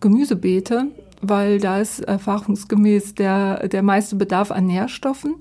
Gemüsebeete, 0.00 0.88
weil 1.22 1.60
da 1.60 1.80
ist 1.80 2.00
erfahrungsgemäß 2.00 3.14
der, 3.14 3.68
der 3.68 3.82
meiste 3.82 4.16
Bedarf 4.16 4.50
an 4.50 4.66
Nährstoffen. 4.66 5.36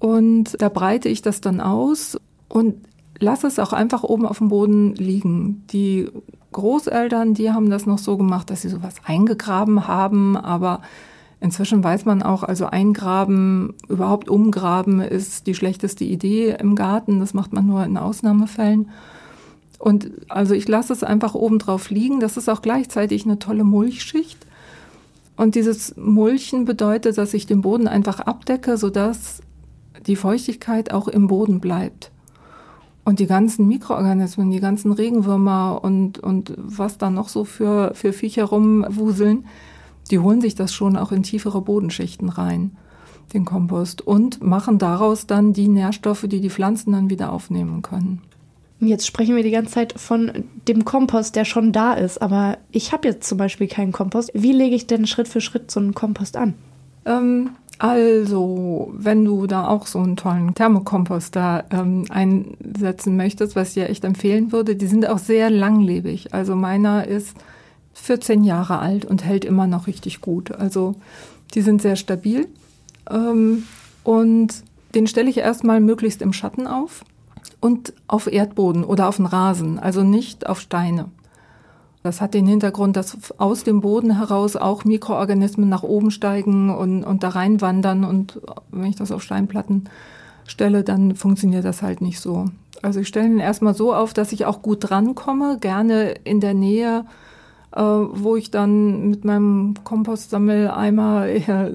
Und 0.00 0.60
da 0.60 0.68
breite 0.68 1.08
ich 1.08 1.22
das 1.22 1.40
dann 1.40 1.60
aus 1.60 2.18
und 2.48 2.74
lasse 3.22 3.46
es 3.46 3.58
auch 3.58 3.72
einfach 3.72 4.02
oben 4.02 4.26
auf 4.26 4.38
dem 4.38 4.48
Boden 4.48 4.94
liegen. 4.94 5.64
Die 5.72 6.08
Großeltern, 6.52 7.34
die 7.34 7.50
haben 7.50 7.70
das 7.70 7.86
noch 7.86 7.98
so 7.98 8.16
gemacht, 8.16 8.50
dass 8.50 8.62
sie 8.62 8.68
sowas 8.68 8.96
eingegraben 9.04 9.88
haben, 9.88 10.36
aber 10.36 10.82
inzwischen 11.40 11.82
weiß 11.82 12.04
man 12.04 12.22
auch, 12.22 12.42
also 12.42 12.66
eingraben, 12.66 13.74
überhaupt 13.88 14.28
umgraben 14.28 15.00
ist 15.00 15.46
die 15.46 15.54
schlechteste 15.54 16.04
Idee 16.04 16.56
im 16.60 16.74
Garten. 16.74 17.20
Das 17.20 17.32
macht 17.32 17.52
man 17.52 17.66
nur 17.66 17.84
in 17.84 17.96
Ausnahmefällen. 17.96 18.90
Und 19.78 20.10
also 20.28 20.54
ich 20.54 20.68
lasse 20.68 20.92
es 20.92 21.02
einfach 21.02 21.34
oben 21.34 21.58
drauf 21.58 21.90
liegen. 21.90 22.20
Das 22.20 22.36
ist 22.36 22.48
auch 22.48 22.62
gleichzeitig 22.62 23.24
eine 23.24 23.38
tolle 23.38 23.64
Mulchschicht. 23.64 24.46
Und 25.36 25.54
dieses 25.54 25.96
Mulchen 25.96 26.64
bedeutet, 26.64 27.18
dass 27.18 27.34
ich 27.34 27.46
den 27.46 27.62
Boden 27.62 27.88
einfach 27.88 28.20
abdecke, 28.20 28.76
sodass 28.76 29.40
die 30.06 30.16
Feuchtigkeit 30.16 30.92
auch 30.92 31.08
im 31.08 31.26
Boden 31.26 31.60
bleibt. 31.60 32.12
Und 33.04 33.18
die 33.18 33.26
ganzen 33.26 33.66
Mikroorganismen, 33.66 34.50
die 34.50 34.60
ganzen 34.60 34.92
Regenwürmer 34.92 35.80
und, 35.82 36.20
und 36.20 36.54
was 36.56 36.98
da 36.98 37.10
noch 37.10 37.28
so 37.28 37.44
für, 37.44 37.94
für 37.94 38.12
Viecher 38.12 38.44
rumwuseln, 38.44 39.44
die 40.10 40.18
holen 40.18 40.40
sich 40.40 40.54
das 40.54 40.72
schon 40.72 40.96
auch 40.96 41.10
in 41.10 41.22
tiefere 41.22 41.62
Bodenschichten 41.62 42.28
rein, 42.28 42.76
den 43.32 43.44
Kompost, 43.44 44.02
und 44.02 44.42
machen 44.42 44.78
daraus 44.78 45.26
dann 45.26 45.52
die 45.52 45.68
Nährstoffe, 45.68 46.26
die 46.28 46.40
die 46.40 46.50
Pflanzen 46.50 46.92
dann 46.92 47.10
wieder 47.10 47.32
aufnehmen 47.32 47.82
können. 47.82 48.20
Jetzt 48.78 49.06
sprechen 49.06 49.36
wir 49.36 49.44
die 49.44 49.52
ganze 49.52 49.74
Zeit 49.74 49.94
von 49.96 50.44
dem 50.66 50.84
Kompost, 50.84 51.36
der 51.36 51.44
schon 51.44 51.72
da 51.72 51.94
ist. 51.94 52.20
Aber 52.20 52.58
ich 52.72 52.92
habe 52.92 53.06
jetzt 53.06 53.28
zum 53.28 53.38
Beispiel 53.38 53.68
keinen 53.68 53.92
Kompost. 53.92 54.32
Wie 54.34 54.52
lege 54.52 54.74
ich 54.74 54.88
denn 54.88 55.06
Schritt 55.06 55.28
für 55.28 55.40
Schritt 55.40 55.70
so 55.70 55.78
einen 55.78 55.94
Kompost 55.94 56.36
an? 56.36 56.54
Ähm, 57.04 57.50
Also, 57.82 58.92
wenn 58.94 59.24
du 59.24 59.48
da 59.48 59.66
auch 59.66 59.88
so 59.88 59.98
einen 59.98 60.14
tollen 60.14 60.54
Thermokomposter 60.54 61.64
ähm, 61.72 62.04
einsetzen 62.10 63.16
möchtest, 63.16 63.56
was 63.56 63.70
ich 63.70 63.74
dir 63.74 63.90
echt 63.90 64.04
empfehlen 64.04 64.52
würde, 64.52 64.76
die 64.76 64.86
sind 64.86 65.04
auch 65.08 65.18
sehr 65.18 65.50
langlebig. 65.50 66.32
Also 66.32 66.54
meiner 66.54 67.08
ist 67.08 67.36
14 67.94 68.44
Jahre 68.44 68.78
alt 68.78 69.04
und 69.04 69.24
hält 69.24 69.44
immer 69.44 69.66
noch 69.66 69.88
richtig 69.88 70.20
gut. 70.20 70.52
Also 70.52 70.94
die 71.54 71.60
sind 71.60 71.82
sehr 71.82 71.96
stabil. 71.96 72.46
Ähm, 73.10 73.64
und 74.04 74.62
den 74.94 75.08
stelle 75.08 75.28
ich 75.28 75.38
erstmal 75.38 75.80
möglichst 75.80 76.22
im 76.22 76.32
Schatten 76.32 76.68
auf 76.68 77.04
und 77.58 77.94
auf 78.06 78.32
Erdboden 78.32 78.84
oder 78.84 79.08
auf 79.08 79.16
den 79.16 79.26
Rasen, 79.26 79.80
also 79.80 80.04
nicht 80.04 80.46
auf 80.46 80.60
Steine. 80.60 81.06
Das 82.02 82.20
hat 82.20 82.34
den 82.34 82.46
Hintergrund, 82.46 82.96
dass 82.96 83.16
aus 83.38 83.62
dem 83.62 83.80
Boden 83.80 84.16
heraus 84.16 84.56
auch 84.56 84.84
Mikroorganismen 84.84 85.68
nach 85.68 85.84
oben 85.84 86.10
steigen 86.10 86.70
und, 86.70 87.04
und 87.04 87.22
da 87.22 87.28
reinwandern. 87.28 88.04
Und 88.04 88.40
wenn 88.72 88.90
ich 88.90 88.96
das 88.96 89.12
auf 89.12 89.22
Steinplatten 89.22 89.88
stelle, 90.46 90.82
dann 90.82 91.14
funktioniert 91.14 91.64
das 91.64 91.82
halt 91.82 92.00
nicht 92.00 92.20
so. 92.20 92.46
Also 92.82 93.00
ich 93.00 93.08
stelle 93.08 93.28
ihn 93.28 93.38
erstmal 93.38 93.74
so 93.74 93.94
auf, 93.94 94.12
dass 94.12 94.32
ich 94.32 94.44
auch 94.44 94.62
gut 94.62 94.78
drankomme, 94.80 95.58
gerne 95.60 96.16
in 96.24 96.40
der 96.40 96.54
Nähe, 96.54 97.04
äh, 97.70 97.80
wo 97.80 98.34
ich 98.34 98.50
dann 98.50 99.08
mit 99.08 99.24
meinem 99.24 99.74
Kompostsammeleimer 99.84 101.26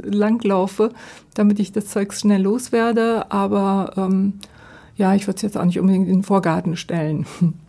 langlaufe, 0.04 0.92
damit 1.36 1.60
ich 1.60 1.72
das 1.72 1.88
Zeug 1.88 2.14
schnell 2.14 2.42
loswerde. 2.42 3.32
Aber 3.32 3.94
ähm, 3.96 4.34
ja, 4.98 5.16
ich 5.16 5.28
würde 5.28 5.38
es 5.38 5.42
jetzt 5.44 5.58
auch 5.58 5.64
nicht 5.64 5.80
unbedingt 5.80 6.10
in 6.10 6.16
den 6.16 6.24
Vorgarten 6.24 6.76
stellen. 6.76 7.26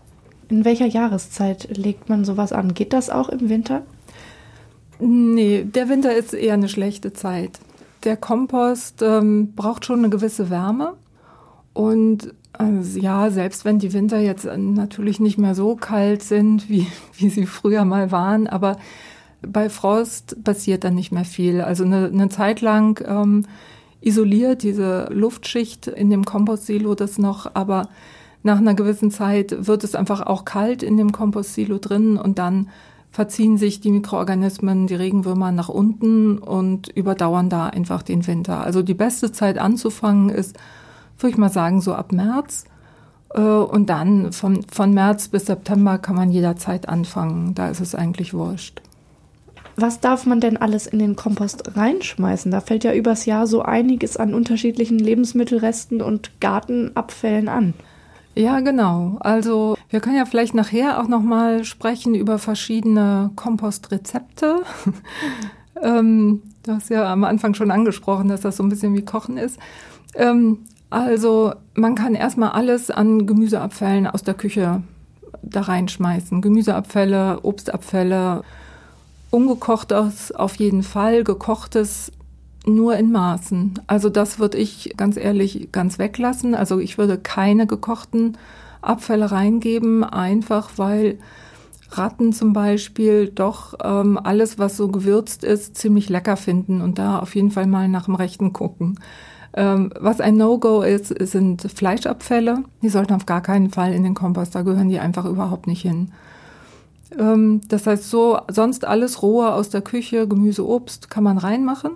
In 0.48 0.64
welcher 0.64 0.86
Jahreszeit 0.86 1.76
legt 1.76 2.08
man 2.08 2.24
sowas 2.24 2.52
an? 2.52 2.74
Geht 2.74 2.92
das 2.92 3.10
auch 3.10 3.28
im 3.28 3.48
Winter? 3.48 3.82
Nee, 4.98 5.64
der 5.64 5.88
Winter 5.88 6.14
ist 6.14 6.34
eher 6.34 6.54
eine 6.54 6.68
schlechte 6.68 7.12
Zeit. 7.12 7.60
Der 8.04 8.16
Kompost 8.16 9.02
ähm, 9.02 9.52
braucht 9.54 9.84
schon 9.84 10.00
eine 10.00 10.10
gewisse 10.10 10.50
Wärme. 10.50 10.94
Und 11.74 12.34
also, 12.52 12.98
ja, 12.98 13.30
selbst 13.30 13.64
wenn 13.64 13.78
die 13.78 13.92
Winter 13.92 14.18
jetzt 14.18 14.44
natürlich 14.44 15.20
nicht 15.20 15.38
mehr 15.38 15.54
so 15.54 15.76
kalt 15.76 16.22
sind, 16.22 16.68
wie, 16.68 16.86
wie 17.16 17.28
sie 17.28 17.46
früher 17.46 17.84
mal 17.84 18.10
waren, 18.10 18.46
aber 18.46 18.78
bei 19.42 19.70
Frost 19.70 20.42
passiert 20.42 20.82
dann 20.82 20.96
nicht 20.96 21.12
mehr 21.12 21.24
viel. 21.24 21.60
Also 21.60 21.84
eine, 21.84 22.06
eine 22.06 22.28
Zeit 22.28 22.60
lang 22.60 23.00
ähm, 23.06 23.44
isoliert 24.00 24.62
diese 24.62 25.08
Luftschicht 25.12 25.86
in 25.86 26.10
dem 26.10 26.24
Kompostsilo 26.24 26.94
das 26.94 27.18
noch, 27.18 27.54
aber 27.54 27.88
nach 28.42 28.58
einer 28.58 28.74
gewissen 28.74 29.10
Zeit 29.10 29.66
wird 29.66 29.84
es 29.84 29.94
einfach 29.94 30.22
auch 30.22 30.44
kalt 30.44 30.82
in 30.82 30.96
dem 30.96 31.12
Kompostsilo 31.12 31.78
drin 31.78 32.16
und 32.16 32.38
dann 32.38 32.68
verziehen 33.10 33.56
sich 33.56 33.80
die 33.80 33.90
Mikroorganismen, 33.90 34.86
die 34.86 34.94
Regenwürmer 34.94 35.50
nach 35.50 35.68
unten 35.68 36.38
und 36.38 36.88
überdauern 36.88 37.48
da 37.48 37.66
einfach 37.66 38.02
den 38.02 38.26
Winter. 38.26 38.60
Also 38.60 38.82
die 38.82 38.94
beste 38.94 39.32
Zeit 39.32 39.58
anzufangen 39.58 40.28
ist, 40.28 40.56
würde 41.18 41.32
ich 41.32 41.38
mal 41.38 41.50
sagen, 41.50 41.80
so 41.80 41.94
ab 41.94 42.12
März. 42.12 42.64
Äh, 43.34 43.40
und 43.40 43.90
dann 43.90 44.32
von, 44.32 44.62
von 44.70 44.94
März 44.94 45.28
bis 45.28 45.46
September 45.46 45.98
kann 45.98 46.16
man 46.16 46.30
jederzeit 46.30 46.88
anfangen. 46.88 47.54
Da 47.54 47.68
ist 47.68 47.80
es 47.80 47.94
eigentlich 47.94 48.34
wurscht. 48.34 48.82
Was 49.76 50.00
darf 50.00 50.26
man 50.26 50.40
denn 50.40 50.56
alles 50.56 50.86
in 50.88 50.98
den 50.98 51.14
Kompost 51.14 51.76
reinschmeißen? 51.76 52.50
Da 52.50 52.60
fällt 52.60 52.82
ja 52.82 52.92
übers 52.92 53.26
Jahr 53.26 53.46
so 53.46 53.62
einiges 53.62 54.16
an 54.16 54.34
unterschiedlichen 54.34 54.98
Lebensmittelresten 54.98 56.02
und 56.02 56.40
Gartenabfällen 56.40 57.48
an. 57.48 57.74
Ja, 58.38 58.60
genau. 58.60 59.16
Also 59.18 59.76
wir 59.90 59.98
können 59.98 60.14
ja 60.14 60.24
vielleicht 60.24 60.54
nachher 60.54 61.00
auch 61.00 61.08
noch 61.08 61.22
mal 61.22 61.64
sprechen 61.64 62.14
über 62.14 62.38
verschiedene 62.38 63.32
Kompostrezepte. 63.34 64.62
ähm, 65.82 66.42
du 66.62 66.72
hast 66.72 66.88
ja 66.88 67.12
am 67.12 67.24
Anfang 67.24 67.54
schon 67.54 67.72
angesprochen, 67.72 68.28
dass 68.28 68.42
das 68.42 68.56
so 68.56 68.62
ein 68.62 68.68
bisschen 68.68 68.94
wie 68.94 69.04
Kochen 69.04 69.38
ist. 69.38 69.58
Ähm, 70.14 70.58
also 70.88 71.52
man 71.74 71.96
kann 71.96 72.14
erstmal 72.14 72.50
alles 72.50 72.92
an 72.92 73.26
Gemüseabfällen 73.26 74.06
aus 74.06 74.22
der 74.22 74.34
Küche 74.34 74.84
da 75.42 75.62
reinschmeißen. 75.62 76.40
Gemüseabfälle, 76.40 77.40
Obstabfälle, 77.42 78.44
ungekochtes 79.30 80.30
auf 80.30 80.54
jeden 80.54 80.84
Fall, 80.84 81.24
gekochtes 81.24 82.12
nur 82.68 82.96
in 82.96 83.12
Maßen. 83.12 83.80
Also 83.86 84.08
das 84.08 84.38
würde 84.38 84.58
ich 84.58 84.94
ganz 84.96 85.16
ehrlich 85.16 85.70
ganz 85.72 85.98
weglassen. 85.98 86.54
Also 86.54 86.78
ich 86.78 86.98
würde 86.98 87.18
keine 87.18 87.66
gekochten 87.66 88.36
Abfälle 88.80 89.30
reingeben, 89.30 90.04
einfach 90.04 90.70
weil 90.76 91.18
Ratten 91.90 92.32
zum 92.32 92.52
Beispiel 92.52 93.28
doch 93.28 93.74
ähm, 93.82 94.18
alles, 94.22 94.58
was 94.58 94.76
so 94.76 94.88
gewürzt 94.88 95.44
ist, 95.44 95.76
ziemlich 95.76 96.08
lecker 96.08 96.36
finden 96.36 96.82
und 96.82 96.98
da 96.98 97.18
auf 97.18 97.34
jeden 97.34 97.50
Fall 97.50 97.66
mal 97.66 97.88
nach 97.88 98.04
dem 98.04 98.14
Rechten 98.14 98.52
gucken. 98.52 98.98
Ähm, 99.54 99.90
was 99.98 100.20
ein 100.20 100.36
No-Go 100.36 100.82
ist, 100.82 101.08
sind 101.08 101.62
Fleischabfälle. 101.62 102.64
Die 102.82 102.90
sollten 102.90 103.14
auf 103.14 103.26
gar 103.26 103.40
keinen 103.40 103.70
Fall 103.70 103.94
in 103.94 104.02
den 104.02 104.14
Kompost, 104.14 104.54
da 104.54 104.62
gehören 104.62 104.90
die 104.90 105.00
einfach 105.00 105.24
überhaupt 105.24 105.66
nicht 105.66 105.82
hin. 105.82 106.12
Ähm, 107.18 107.62
das 107.68 107.86
heißt, 107.86 108.10
so 108.10 108.38
sonst 108.48 108.84
alles 108.84 109.22
rohe 109.22 109.52
aus 109.52 109.70
der 109.70 109.80
Küche, 109.80 110.28
Gemüse, 110.28 110.66
Obst 110.66 111.08
kann 111.08 111.24
man 111.24 111.38
reinmachen. 111.38 111.92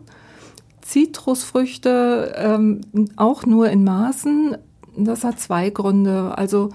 Zitrusfrüchte 0.82 2.34
ähm, 2.36 2.80
auch 3.16 3.46
nur 3.46 3.70
in 3.70 3.84
Maßen. 3.84 4.56
Das 4.96 5.24
hat 5.24 5.40
zwei 5.40 5.70
Gründe. 5.70 6.36
Also 6.36 6.70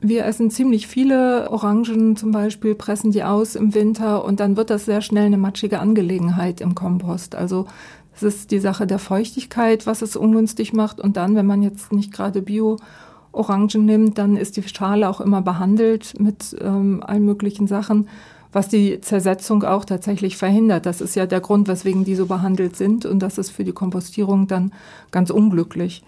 wir 0.00 0.24
essen 0.24 0.50
ziemlich 0.50 0.88
viele 0.88 1.50
Orangen 1.50 2.16
zum 2.16 2.32
Beispiel, 2.32 2.74
pressen 2.74 3.12
die 3.12 3.22
aus 3.22 3.54
im 3.54 3.74
Winter 3.74 4.24
und 4.24 4.40
dann 4.40 4.56
wird 4.56 4.70
das 4.70 4.84
sehr 4.84 5.00
schnell 5.00 5.26
eine 5.26 5.38
matschige 5.38 5.78
Angelegenheit 5.78 6.60
im 6.60 6.74
Kompost. 6.74 7.36
Also 7.36 7.66
es 8.14 8.22
ist 8.22 8.50
die 8.50 8.58
Sache 8.58 8.86
der 8.86 8.98
Feuchtigkeit, 8.98 9.86
was 9.86 10.02
es 10.02 10.16
ungünstig 10.16 10.72
macht. 10.72 11.00
Und 11.00 11.16
dann, 11.16 11.36
wenn 11.36 11.46
man 11.46 11.62
jetzt 11.62 11.92
nicht 11.92 12.12
gerade 12.12 12.42
Bio-Orangen 12.42 13.86
nimmt, 13.86 14.18
dann 14.18 14.36
ist 14.36 14.56
die 14.56 14.62
Schale 14.62 15.08
auch 15.08 15.20
immer 15.20 15.40
behandelt 15.40 16.18
mit 16.18 16.56
ähm, 16.60 17.02
allen 17.06 17.24
möglichen 17.24 17.66
Sachen 17.66 18.08
was 18.52 18.68
die 18.68 19.00
Zersetzung 19.00 19.64
auch 19.64 19.84
tatsächlich 19.84 20.36
verhindert. 20.36 20.86
Das 20.86 21.00
ist 21.00 21.16
ja 21.16 21.26
der 21.26 21.40
Grund, 21.40 21.68
weswegen 21.68 22.04
die 22.04 22.14
so 22.14 22.26
behandelt 22.26 22.76
sind 22.76 23.06
und 23.06 23.20
das 23.20 23.38
ist 23.38 23.50
für 23.50 23.64
die 23.64 23.72
Kompostierung 23.72 24.46
dann 24.46 24.72
ganz 25.10 25.30
unglücklich. 25.30 26.04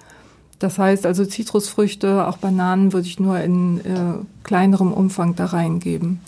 Das 0.58 0.78
heißt 0.78 1.04
also 1.06 1.24
Zitrusfrüchte, 1.24 2.26
auch 2.26 2.38
Bananen 2.38 2.92
würde 2.92 3.06
ich 3.06 3.18
nur 3.18 3.38
in 3.40 3.80
äh, 3.80 4.24
kleinerem 4.44 4.92
Umfang 4.92 5.34
da 5.34 5.46
reingeben. 5.46 6.20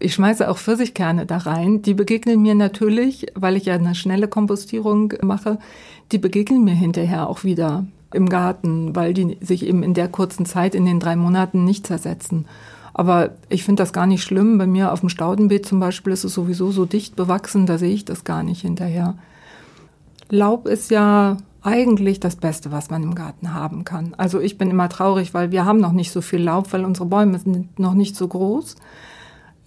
Ich 0.00 0.14
schmeiße 0.14 0.48
auch 0.48 0.58
Pfirsichkerne 0.58 1.26
da 1.26 1.38
rein. 1.38 1.82
Die 1.82 1.94
begegnen 1.94 2.40
mir 2.40 2.54
natürlich, 2.54 3.26
weil 3.34 3.56
ich 3.56 3.64
ja 3.64 3.74
eine 3.74 3.94
schnelle 3.94 4.28
Kompostierung 4.28 5.14
mache, 5.22 5.58
die 6.12 6.18
begegnen 6.18 6.64
mir 6.64 6.74
hinterher 6.74 7.28
auch 7.28 7.44
wieder 7.44 7.84
im 8.12 8.28
Garten, 8.28 8.94
weil 8.94 9.12
die 9.12 9.36
sich 9.40 9.66
eben 9.66 9.82
in 9.82 9.94
der 9.94 10.08
kurzen 10.08 10.46
Zeit 10.46 10.74
in 10.74 10.86
den 10.86 11.00
drei 11.00 11.16
Monaten 11.16 11.64
nicht 11.64 11.86
zersetzen. 11.86 12.46
Aber 12.98 13.30
ich 13.48 13.62
finde 13.62 13.80
das 13.80 13.92
gar 13.92 14.08
nicht 14.08 14.24
schlimm. 14.24 14.58
Bei 14.58 14.66
mir 14.66 14.92
auf 14.92 14.98
dem 15.00 15.08
Staudenbeet 15.08 15.64
zum 15.64 15.78
Beispiel 15.78 16.12
ist 16.12 16.24
es 16.24 16.34
sowieso 16.34 16.72
so 16.72 16.84
dicht 16.84 17.14
bewachsen, 17.14 17.64
da 17.64 17.78
sehe 17.78 17.94
ich 17.94 18.04
das 18.04 18.24
gar 18.24 18.42
nicht 18.42 18.62
hinterher. 18.62 19.14
Laub 20.30 20.66
ist 20.66 20.90
ja 20.90 21.36
eigentlich 21.62 22.18
das 22.18 22.34
Beste, 22.34 22.72
was 22.72 22.90
man 22.90 23.04
im 23.04 23.14
Garten 23.14 23.54
haben 23.54 23.84
kann. 23.84 24.14
Also 24.16 24.40
ich 24.40 24.58
bin 24.58 24.68
immer 24.68 24.88
traurig, 24.88 25.32
weil 25.32 25.52
wir 25.52 25.64
haben 25.64 25.78
noch 25.78 25.92
nicht 25.92 26.10
so 26.10 26.20
viel 26.20 26.42
Laub, 26.42 26.72
weil 26.72 26.84
unsere 26.84 27.06
Bäume 27.06 27.38
sind 27.38 27.78
noch 27.78 27.94
nicht 27.94 28.16
so 28.16 28.26
groß. 28.26 28.74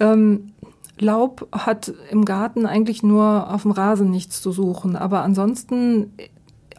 Ähm, 0.02 0.52
Laub 1.00 1.48
hat 1.54 1.94
im 2.10 2.26
Garten 2.26 2.66
eigentlich 2.66 3.02
nur 3.02 3.50
auf 3.50 3.62
dem 3.62 3.72
Rasen 3.72 4.12
nichts 4.12 4.42
zu 4.42 4.52
suchen, 4.52 4.98
aber 4.98 5.24
ansonsten 5.24 6.12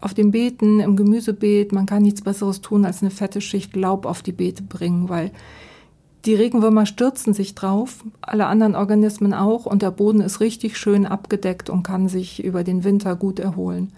auf 0.03 0.13
den 0.13 0.33
Beeten, 0.33 0.81
im 0.81 0.97
Gemüsebeet, 0.97 1.73
man 1.73 1.87
kann 1.87 2.03
nichts 2.03 2.21
Besseres 2.21 2.61
tun, 2.61 2.85
als 2.85 3.01
eine 3.01 3.11
fette 3.11 3.41
Schicht 3.41 3.75
Laub 3.75 4.05
auf 4.05 4.21
die 4.21 4.33
Beete 4.33 4.63
bringen, 4.63 5.09
weil 5.09 5.31
die 6.25 6.35
Regenwürmer 6.35 6.87
stürzen 6.87 7.35
sich 7.35 7.55
drauf, 7.55 8.05
alle 8.21 8.47
anderen 8.47 8.77
Organismen 8.77 9.35
auch, 9.35 9.67
und 9.67 9.83
der 9.83 9.91
Boden 9.91 10.21
ist 10.21 10.41
richtig 10.41 10.79
schön 10.79 11.07
abgedeckt 11.07 11.69
und 11.69 11.83
kann 11.83 12.09
sich 12.09 12.43
über 12.45 12.63
den 12.63 12.85
Winter 12.85 13.17
gut 13.17 13.41
erholen. 13.41 13.93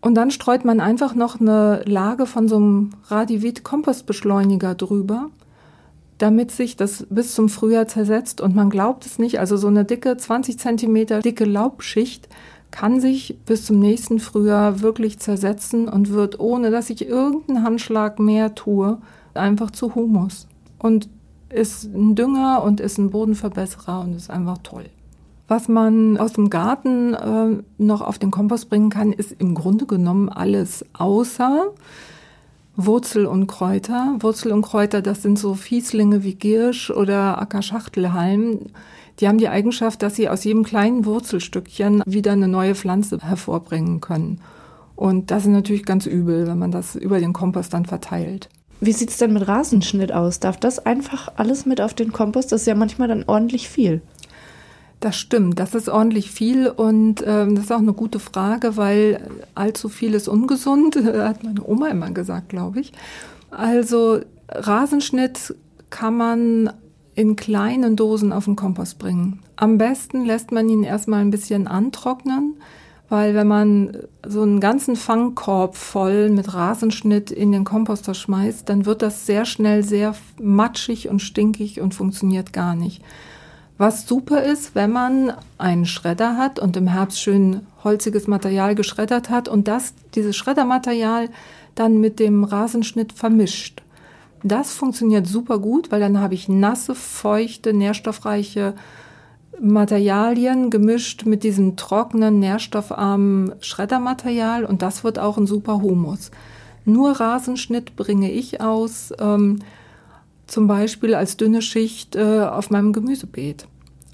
Und 0.00 0.14
dann 0.14 0.30
streut 0.30 0.64
man 0.64 0.80
einfach 0.80 1.14
noch 1.14 1.40
eine 1.40 1.82
Lage 1.84 2.24
von 2.24 2.48
so 2.48 2.56
einem 2.56 2.90
Radivit-Kompostbeschleuniger 3.08 4.74
drüber, 4.74 5.28
damit 6.16 6.50
sich 6.50 6.76
das 6.76 7.06
bis 7.10 7.34
zum 7.34 7.50
Frühjahr 7.50 7.86
zersetzt. 7.86 8.40
Und 8.40 8.54
man 8.54 8.70
glaubt 8.70 9.04
es 9.04 9.18
nicht, 9.18 9.38
also 9.38 9.58
so 9.58 9.68
eine 9.68 9.84
dicke, 9.84 10.16
20 10.16 10.58
Zentimeter 10.58 11.20
dicke 11.20 11.44
Laubschicht 11.44 12.28
kann 12.70 13.00
sich 13.00 13.36
bis 13.46 13.64
zum 13.64 13.80
nächsten 13.80 14.20
Frühjahr 14.20 14.80
wirklich 14.80 15.18
zersetzen 15.18 15.88
und 15.88 16.10
wird, 16.10 16.38
ohne 16.38 16.70
dass 16.70 16.88
ich 16.88 17.06
irgendeinen 17.06 17.64
Handschlag 17.64 18.18
mehr 18.20 18.54
tue, 18.54 18.98
einfach 19.34 19.70
zu 19.72 19.94
Humus. 19.94 20.46
Und 20.78 21.08
ist 21.52 21.84
ein 21.84 22.14
Dünger 22.14 22.62
und 22.62 22.80
ist 22.80 22.98
ein 22.98 23.10
Bodenverbesserer 23.10 24.00
und 24.00 24.14
ist 24.14 24.30
einfach 24.30 24.58
toll. 24.62 24.86
Was 25.48 25.68
man 25.68 26.16
aus 26.16 26.32
dem 26.32 26.48
Garten 26.48 27.14
äh, 27.14 27.62
noch 27.78 28.02
auf 28.02 28.18
den 28.18 28.30
Kompost 28.30 28.70
bringen 28.70 28.90
kann, 28.90 29.12
ist 29.12 29.32
im 29.38 29.54
Grunde 29.54 29.84
genommen 29.84 30.28
alles 30.28 30.84
außer 30.92 31.72
Wurzel 32.76 33.26
und 33.26 33.48
Kräuter. 33.48 34.16
Wurzel 34.20 34.52
und 34.52 34.62
Kräuter, 34.62 35.02
das 35.02 35.22
sind 35.22 35.38
so 35.38 35.54
Fieslinge 35.54 36.22
wie 36.22 36.34
Giersch 36.34 36.90
oder 36.90 37.40
Ackerschachtelhalm. 37.42 38.60
Die 39.18 39.28
haben 39.28 39.38
die 39.38 39.48
Eigenschaft, 39.48 40.02
dass 40.02 40.14
sie 40.14 40.28
aus 40.28 40.44
jedem 40.44 40.62
kleinen 40.62 41.04
Wurzelstückchen 41.04 42.02
wieder 42.06 42.32
eine 42.32 42.48
neue 42.48 42.76
Pflanze 42.76 43.18
hervorbringen 43.20 44.00
können. 44.00 44.40
Und 44.94 45.30
das 45.30 45.44
ist 45.44 45.50
natürlich 45.50 45.84
ganz 45.84 46.06
übel, 46.06 46.46
wenn 46.46 46.58
man 46.58 46.70
das 46.70 46.94
über 46.94 47.18
den 47.18 47.32
Kompost 47.32 47.74
dann 47.74 47.86
verteilt. 47.86 48.48
Wie 48.80 48.92
sieht 48.92 49.10
es 49.10 49.18
denn 49.18 49.34
mit 49.34 49.46
Rasenschnitt 49.46 50.12
aus? 50.12 50.40
Darf 50.40 50.56
das 50.56 50.84
einfach 50.84 51.32
alles 51.36 51.66
mit 51.66 51.80
auf 51.80 51.92
den 51.92 52.12
Kompost? 52.12 52.50
Das 52.50 52.62
ist 52.62 52.66
ja 52.66 52.74
manchmal 52.74 53.08
dann 53.08 53.24
ordentlich 53.26 53.68
viel. 53.68 54.00
Das 55.00 55.16
stimmt, 55.16 55.58
das 55.58 55.74
ist 55.74 55.88
ordentlich 55.88 56.30
viel 56.30 56.66
und 56.66 57.24
ähm, 57.26 57.54
das 57.54 57.64
ist 57.64 57.72
auch 57.72 57.78
eine 57.78 57.94
gute 57.94 58.18
Frage, 58.18 58.76
weil 58.76 59.26
allzu 59.54 59.88
viel 59.88 60.12
ist 60.12 60.28
ungesund, 60.28 60.96
hat 61.04 61.42
meine 61.42 61.66
Oma 61.66 61.88
immer 61.88 62.10
gesagt, 62.10 62.50
glaube 62.50 62.80
ich. 62.80 62.92
Also 63.50 64.20
Rasenschnitt 64.48 65.54
kann 65.88 66.16
man 66.16 66.70
in 67.14 67.36
kleinen 67.36 67.96
Dosen 67.96 68.32
auf 68.32 68.44
den 68.44 68.56
Kompost 68.56 68.98
bringen. 68.98 69.40
Am 69.56 69.78
besten 69.78 70.24
lässt 70.24 70.52
man 70.52 70.68
ihn 70.68 70.84
erstmal 70.84 71.20
ein 71.20 71.30
bisschen 71.30 71.66
antrocknen, 71.66 72.54
weil 73.10 73.34
wenn 73.34 73.48
man 73.48 73.98
so 74.24 74.40
einen 74.42 74.60
ganzen 74.60 74.94
Fangkorb 74.94 75.76
voll 75.76 76.30
mit 76.30 76.54
Rasenschnitt 76.54 77.32
in 77.32 77.50
den 77.50 77.64
Komposter 77.64 78.14
schmeißt, 78.14 78.68
dann 78.68 78.86
wird 78.86 79.02
das 79.02 79.26
sehr 79.26 79.44
schnell 79.44 79.82
sehr 79.82 80.14
matschig 80.40 81.08
und 81.08 81.20
stinkig 81.20 81.80
und 81.80 81.92
funktioniert 81.92 82.52
gar 82.52 82.76
nicht. 82.76 83.02
Was 83.78 84.06
super 84.06 84.42
ist, 84.44 84.76
wenn 84.76 84.92
man 84.92 85.32
einen 85.58 85.86
Schredder 85.86 86.36
hat 86.36 86.60
und 86.60 86.76
im 86.76 86.86
Herbst 86.86 87.20
schön 87.20 87.66
holziges 87.82 88.28
Material 88.28 88.76
geschreddert 88.76 89.28
hat 89.28 89.48
und 89.48 89.66
das, 89.66 89.92
dieses 90.14 90.36
Schreddermaterial 90.36 91.30
dann 91.74 91.98
mit 91.98 92.20
dem 92.20 92.44
Rasenschnitt 92.44 93.12
vermischt. 93.12 93.82
Das 94.44 94.72
funktioniert 94.72 95.26
super 95.26 95.58
gut, 95.58 95.90
weil 95.90 96.00
dann 96.00 96.20
habe 96.20 96.34
ich 96.34 96.48
nasse, 96.48 96.94
feuchte, 96.94 97.72
nährstoffreiche 97.72 98.74
Materialien 99.58 100.70
gemischt 100.70 101.26
mit 101.26 101.42
diesem 101.42 101.76
trockenen, 101.76 102.38
nährstoffarmen 102.38 103.54
Schreddermaterial 103.60 104.64
und 104.64 104.82
das 104.82 105.04
wird 105.04 105.18
auch 105.18 105.36
ein 105.36 105.46
super 105.46 105.82
Humus. 105.82 106.30
Nur 106.84 107.12
Rasenschnitt 107.12 107.96
bringe 107.96 108.30
ich 108.30 108.60
aus. 108.60 109.12
Ähm, 109.18 109.60
zum 110.46 110.66
Beispiel 110.66 111.14
als 111.14 111.36
dünne 111.36 111.62
Schicht 111.62 112.16
äh, 112.16 112.40
auf 112.40 112.70
meinem 112.70 112.92
Gemüsebeet. 112.92 113.66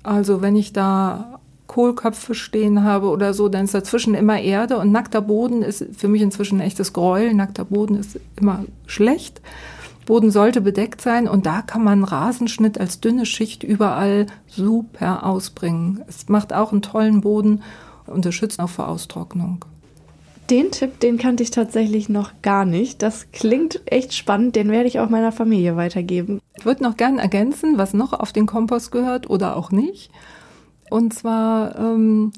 Also 0.03 0.43
wenn 0.43 0.55
ich 0.55 0.73
da 0.73 1.41
Kohlköpfe 1.67 2.35
stehen 2.35 2.85
habe 2.85 3.09
oder 3.09 3.35
so, 3.35 3.49
dann 3.49 3.65
ist 3.65 3.75
dazwischen 3.75 4.15
immer 4.15 4.41
Erde 4.41 4.79
und 4.79 4.93
nackter 4.93 5.21
Boden 5.21 5.63
ist 5.63 5.85
für 5.97 6.09
mich 6.09 6.23
inzwischen 6.23 6.61
ein 6.61 6.67
echtes 6.67 6.93
Gräuel. 6.93 7.35
Nackter 7.35 7.65
Boden 7.65 7.97
ist 7.97 8.21
immer 8.37 8.65
schlecht. 8.87 9.41
Boden 10.07 10.31
sollte 10.31 10.61
bedeckt 10.61 11.01
sein 11.03 11.29
und 11.29 11.45
da 11.45 11.61
kann 11.63 11.85
man 11.85 12.05
Rasenschnitt 12.05 12.81
als 12.81 13.01
dünne 13.01 13.27
Schicht 13.27 13.63
überall 13.63 14.27
super 14.47 15.27
ausbringen. 15.27 16.03
Es 16.09 16.29
macht 16.29 16.55
auch 16.55 16.73
einen 16.73 16.83
tollen 16.83 17.21
Boden 17.21 17.63
und 18.07 18.25
es 18.25 18.35
schützt 18.35 18.61
auch 18.61 18.71
vor 18.71 18.89
Austrocknung. 18.89 19.65
Den 20.49 20.71
Tipp, 20.71 21.01
den 21.01 21.19
kannte 21.19 21.43
ich 21.43 21.51
tatsächlich 21.51 22.09
noch 22.09 22.31
gar 22.41 22.65
nicht. 22.65 23.03
Das 23.03 23.33
klingt 23.33 23.83
echt 23.87 24.15
spannend, 24.15 24.55
den 24.55 24.71
werde 24.71 24.87
ich 24.87 25.01
auch 25.01 25.11
meiner 25.11 25.33
Familie 25.33 25.77
weitergeben. 25.77 26.41
Ich 26.57 26.65
würde 26.65 26.85
noch 26.85 26.97
gern 26.97 27.19
ergänzen, 27.19 27.79
was 27.79 27.93
noch 27.93 28.13
auf 28.13 28.33
den 28.33 28.47
Kompost 28.47 28.93
gehört 28.93 29.29
oder 29.29 29.57
auch 29.57 29.73
nicht. 29.73 30.11
Und 30.89 31.15
zwar 31.15 31.77
ähm, 31.77 32.33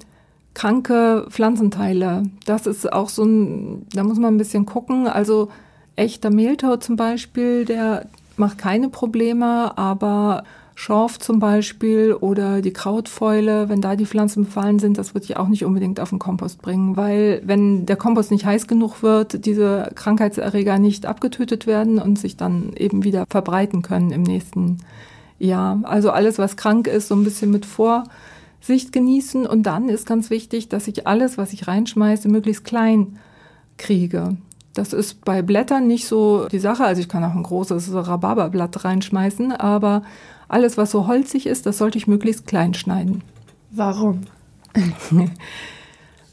kranke 0.55 1.27
Pflanzenteile. 1.29 2.23
Das 2.47 2.67
ist 2.67 2.91
auch 2.91 3.11
so 3.11 3.25
ein, 3.25 3.87
da 3.93 4.05
muss 4.05 4.19
man 4.19 4.35
ein 4.35 4.39
bisschen 4.39 4.65
gucken. 4.65 5.07
Also 5.07 5.51
echter 5.99 6.31
Mehltau 6.31 6.77
zum 6.77 6.97
Beispiel, 6.97 7.65
der 7.65 8.07
macht 8.37 8.59
keine 8.59 8.89
Probleme, 8.89 9.77
aber 9.77 10.45
Schorf 10.75 11.19
zum 11.19 11.41
Beispiel 11.41 12.13
oder 12.15 12.63
die 12.63 12.73
Krautfäule, 12.73 13.69
wenn 13.69 13.81
da 13.81 13.97
die 13.97 14.07
Pflanzen 14.07 14.45
befallen 14.45 14.79
sind, 14.79 14.97
das 14.97 15.13
würde 15.13 15.25
ich 15.25 15.37
auch 15.37 15.49
nicht 15.49 15.65
unbedingt 15.65 15.99
auf 15.99 16.11
den 16.11 16.21
Kompost 16.21 16.63
bringen, 16.63 16.97
weil 16.97 17.43
wenn 17.45 17.85
der 17.85 17.97
Kompost 17.97 18.31
nicht 18.31 18.47
heiß 18.47 18.69
genug 18.69 19.03
wird, 19.03 19.45
diese 19.45 19.91
Krankheitserreger 19.97 20.79
nicht 20.79 21.05
abgetötet 21.05 21.67
werden 21.67 21.99
und 21.99 22.17
sich 22.17 22.37
dann 22.37 22.75
eben 22.77 23.03
wieder 23.03 23.25
verbreiten 23.29 23.83
können 23.83 24.13
im 24.13 24.23
nächsten 24.23 24.79
Jahr. 25.41 25.81
Also 25.83 26.11
alles, 26.13 26.39
was 26.39 26.57
krank 26.57 26.87
ist, 26.87 27.09
so 27.09 27.17
ein 27.17 27.25
bisschen 27.25 27.51
mit 27.51 27.67
Vorsicht 27.67 28.93
genießen 28.93 29.47
und 29.47 29.65
dann 29.65 29.89
ist 29.89 30.07
ganz 30.07 30.31
wichtig, 30.31 30.69
dass 30.69 30.87
ich 30.87 31.09
alles, 31.09 31.39
was 31.39 31.53
ich 31.53 31.67
reinschmeiße, 31.67 32.29
möglichst 32.29 32.65
klein 32.65 33.19
kriege. 33.79 34.37
Das 34.79 34.93
ist 34.93 35.25
bei 35.25 35.43
Blättern 35.43 35.89
nicht 35.89 36.07
so 36.07 36.47
die 36.47 36.61
Sache. 36.61 36.85
Also 36.85 37.01
ich 37.01 37.09
kann 37.09 37.25
auch 37.25 37.35
ein 37.35 37.43
großes 37.43 37.93
Rhabarberblatt 37.93 38.85
reinschmeißen, 38.85 39.51
aber 39.51 40.03
alles, 40.47 40.77
was 40.77 40.93
so 40.93 41.09
holzig 41.09 41.47
ist, 41.47 41.67
das 41.67 41.79
sollte 41.79 41.99
ich 41.99 42.07
möglichst 42.07 42.47
klein 42.47 42.75
schneiden. 42.75 43.23
Warum? 43.73 44.21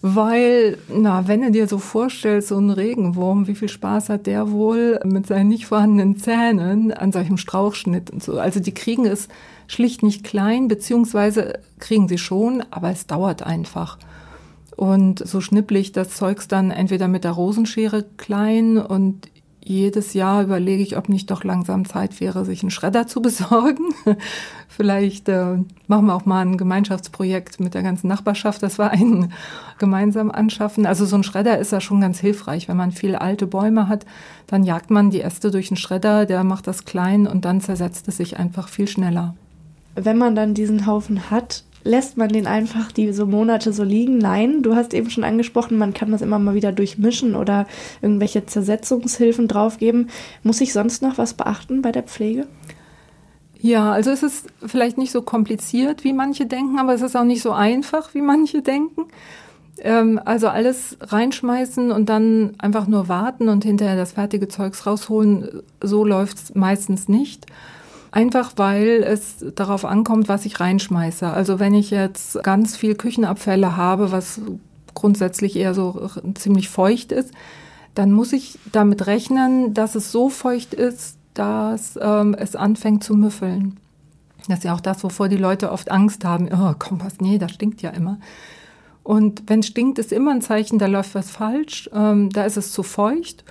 Weil, 0.04 0.78
na, 0.96 1.28
wenn 1.28 1.42
du 1.42 1.50
dir 1.50 1.68
so 1.68 1.80
vorstellst, 1.80 2.50
so 2.50 2.60
ein 2.60 2.70
Regenwurm, 2.70 3.48
wie 3.48 3.56
viel 3.56 3.68
Spaß 3.68 4.10
hat 4.10 4.28
der 4.28 4.52
wohl 4.52 5.00
mit 5.04 5.26
seinen 5.26 5.50
nicht 5.50 5.66
vorhandenen 5.66 6.20
Zähnen 6.20 6.94
an 6.94 7.12
solchem 7.12 7.38
Strauchschnitt 7.38 8.12
und 8.12 8.22
so. 8.22 8.40
Also 8.40 8.60
die 8.60 8.76
kriegen 8.76 9.08
es 9.08 9.28
schlicht 9.66 10.04
nicht 10.04 10.24
klein, 10.24 10.68
beziehungsweise 10.68 11.58
kriegen 11.80 12.08
sie 12.08 12.20
schon, 12.20 12.64
aber 12.70 12.92
es 12.92 13.08
dauert 13.08 13.42
einfach. 13.42 13.98
Und 14.76 15.26
so 15.26 15.40
schnippel 15.42 15.78
ich 15.78 15.92
das 15.92 16.10
Zeugs 16.10 16.48
dann 16.48 16.72
entweder 16.72 17.08
mit 17.08 17.24
der 17.24 17.32
Rosenschere 17.32 18.06
klein 18.18 18.78
und 18.78 19.30
jedes 19.68 20.14
Jahr 20.14 20.44
überlege 20.44 20.84
ich, 20.84 20.96
ob 20.96 21.10
nicht 21.10 21.32
doch 21.32 21.44
langsam 21.44 21.86
Zeit 21.86 22.20
wäre, 22.22 22.46
sich 22.46 22.62
einen 22.62 22.70
Schredder 22.70 23.08
zu 23.08 23.20
besorgen. 23.24 23.96
Vielleicht 24.68 25.28
äh, 25.28 25.58
machen 25.88 26.06
wir 26.06 26.14
auch 26.14 26.26
mal 26.26 26.46
ein 26.46 26.58
Gemeinschaftsprojekt 26.58 27.60
mit 27.60 27.74
der 27.74 27.82
ganzen 27.82 28.08
Nachbarschaft, 28.08 28.62
dass 28.62 28.78
wir 28.78 28.92
einen 28.92 29.34
gemeinsam 29.80 30.30
anschaffen. 30.30 30.86
Also 30.86 31.06
so 31.06 31.16
ein 31.16 31.24
Schredder 31.24 31.58
ist 31.58 31.72
ja 31.72 31.82
schon 31.82 32.00
ganz 32.00 32.20
hilfreich. 32.20 32.68
Wenn 32.68 32.78
man 32.78 32.92
viele 32.92 33.22
alte 33.22 33.48
Bäume 33.48 33.88
hat, 33.90 34.06
dann 34.46 34.64
jagt 34.64 34.92
man 34.92 35.10
die 35.10 35.22
Äste 35.22 35.50
durch 35.50 35.72
einen 35.72 35.78
Schredder, 35.78 36.28
der 36.28 36.44
macht 36.44 36.68
das 36.68 36.86
klein 36.86 37.26
und 37.26 37.44
dann 37.44 37.60
zersetzt 37.60 38.08
es 38.08 38.18
sich 38.18 38.38
einfach 38.38 38.70
viel 38.70 38.88
schneller. 38.88 39.34
Wenn 39.96 40.20
man 40.20 40.36
dann 40.36 40.54
diesen 40.54 40.86
Haufen 40.86 41.32
hat, 41.32 41.64
lässt 41.86 42.18
man 42.18 42.30
den 42.30 42.48
einfach 42.48 42.92
diese 42.92 43.26
Monate 43.26 43.72
so 43.72 43.84
liegen? 43.84 44.18
Nein, 44.18 44.64
du 44.64 44.76
hast 44.76 44.94
eben 44.94 45.10
schon 45.10 45.24
angesprochen, 45.24 45.78
man 45.78 45.94
kann 45.94 46.12
das 46.12 46.22
immer 46.22 46.40
mal 46.40 46.56
wieder 46.56 46.72
durchmischen 46.72 47.36
oder 47.36 47.68
irgendwelche 48.02 48.46
Zersetzungshilfen 48.46 49.48
draufgeben. 49.48 50.10
Muss 50.44 50.62
ich 50.62 50.74
sonst 50.74 51.02
noch 51.04 51.18
was 51.18 51.36
beachten 51.36 51.82
bei 51.82 51.92
der 51.92 52.04
Pflege? 52.04 52.48
Ja, 53.60 53.92
also 53.92 54.12
es 54.12 54.24
ist 54.24 54.48
vielleicht 54.66 54.98
nicht 54.98 55.12
so 55.12 55.22
kompliziert, 55.22 56.04
wie 56.04 56.14
manche 56.14 56.46
denken, 56.48 56.80
aber 56.80 56.94
es 56.94 57.02
ist 57.02 57.16
auch 57.16 57.24
nicht 57.24 57.42
so 57.42 57.52
einfach, 57.52 58.14
wie 58.14 58.22
manche 58.22 58.62
denken. 58.62 59.06
Ähm, 59.80 60.20
also 60.24 60.48
alles 60.48 60.98
reinschmeißen 61.02 61.92
und 61.92 62.10
dann 62.10 62.56
einfach 62.58 62.88
nur 62.88 63.08
warten 63.10 63.48
und 63.48 63.64
hinterher 63.64 63.96
das 63.96 64.14
fertige 64.14 64.48
Zeugs 64.48 64.88
rausholen, 64.88 65.62
so 65.82 66.04
läuft 66.04 66.38
es 66.38 66.56
meistens 66.56 67.08
nicht. 67.08 67.46
Einfach 68.16 68.54
weil 68.56 69.04
es 69.04 69.44
darauf 69.56 69.84
ankommt, 69.84 70.30
was 70.30 70.46
ich 70.46 70.62
reinschmeiße. 70.62 71.28
Also 71.28 71.60
wenn 71.60 71.74
ich 71.74 71.92
jetzt 71.92 72.42
ganz 72.44 72.78
viel 72.78 72.96
Küchenabfälle 72.96 73.76
habe, 73.76 74.14
was 74.14 74.40
grundsätzlich 74.94 75.58
eher 75.58 75.74
so 75.74 76.10
ziemlich 76.34 76.70
feucht 76.70 77.12
ist, 77.12 77.34
dann 77.94 78.14
muss 78.14 78.32
ich 78.32 78.58
damit 78.72 79.06
rechnen, 79.08 79.74
dass 79.74 79.96
es 79.96 80.14
so 80.14 80.30
feucht 80.30 80.74
ist, 80.74 81.18
dass 81.34 82.00
ähm, 82.02 82.34
es 82.40 82.56
anfängt 82.56 83.04
zu 83.04 83.16
müffeln. 83.16 83.82
Das 84.48 84.60
ist 84.60 84.64
ja 84.64 84.74
auch 84.74 84.80
das, 84.80 85.04
wovor 85.04 85.28
die 85.28 85.36
Leute 85.36 85.70
oft 85.70 85.92
Angst 85.92 86.24
haben. 86.24 86.48
Oh, 86.54 86.74
Kompost, 86.80 87.22
nee, 87.22 87.38
das 87.38 87.52
stinkt 87.52 87.82
ja 87.82 87.90
immer. 87.90 88.18
Und 89.04 89.44
wenn 89.48 89.60
es 89.60 89.68
stinkt, 89.68 90.00
ist 90.00 90.14
immer 90.14 90.32
ein 90.32 90.42
Zeichen, 90.42 90.80
da 90.80 90.86
läuft 90.86 91.16
was 91.16 91.32
falsch, 91.32 91.90
ähm, 91.94 92.30
da 92.30 92.46
ist 92.46 92.56
es 92.56 92.72
zu 92.72 92.82
feucht. 92.82 93.44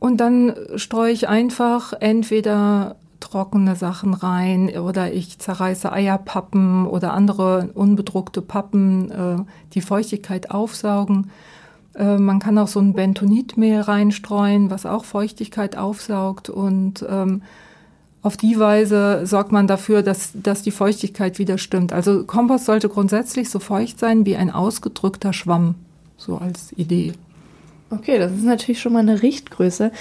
Und 0.00 0.16
dann 0.16 0.56
streue 0.74 1.12
ich 1.12 1.28
einfach 1.28 1.92
entweder 1.92 2.96
trockene 3.20 3.76
Sachen 3.76 4.14
rein 4.14 4.70
oder 4.78 5.12
ich 5.12 5.38
zerreiße 5.38 5.92
Eierpappen 5.92 6.86
oder 6.86 7.12
andere 7.12 7.70
unbedruckte 7.74 8.42
Pappen, 8.42 9.10
äh, 9.10 9.36
die 9.74 9.80
Feuchtigkeit 9.80 10.50
aufsaugen. 10.50 11.30
Äh, 11.94 12.18
man 12.18 12.38
kann 12.38 12.58
auch 12.58 12.68
so 12.68 12.80
ein 12.80 12.94
Bentonitmehl 12.94 13.80
reinstreuen, 13.80 14.70
was 14.70 14.86
auch 14.86 15.04
Feuchtigkeit 15.04 15.76
aufsaugt 15.76 16.48
und 16.48 17.04
ähm, 17.08 17.42
auf 18.22 18.36
die 18.36 18.58
Weise 18.58 19.26
sorgt 19.26 19.52
man 19.52 19.66
dafür, 19.66 20.02
dass, 20.02 20.32
dass 20.34 20.62
die 20.62 20.72
Feuchtigkeit 20.72 21.38
wieder 21.38 21.56
stimmt. 21.56 21.92
Also 21.92 22.24
Kompost 22.24 22.64
sollte 22.64 22.88
grundsätzlich 22.88 23.48
so 23.48 23.60
feucht 23.60 23.98
sein 23.98 24.26
wie 24.26 24.36
ein 24.36 24.50
ausgedrückter 24.50 25.32
Schwamm, 25.32 25.76
so 26.16 26.36
als 26.36 26.72
Idee. 26.72 27.12
Okay, 27.90 28.18
das 28.18 28.32
ist 28.32 28.44
natürlich 28.44 28.80
schon 28.80 28.92
mal 28.92 28.98
eine 28.98 29.22
Richtgröße. 29.22 29.92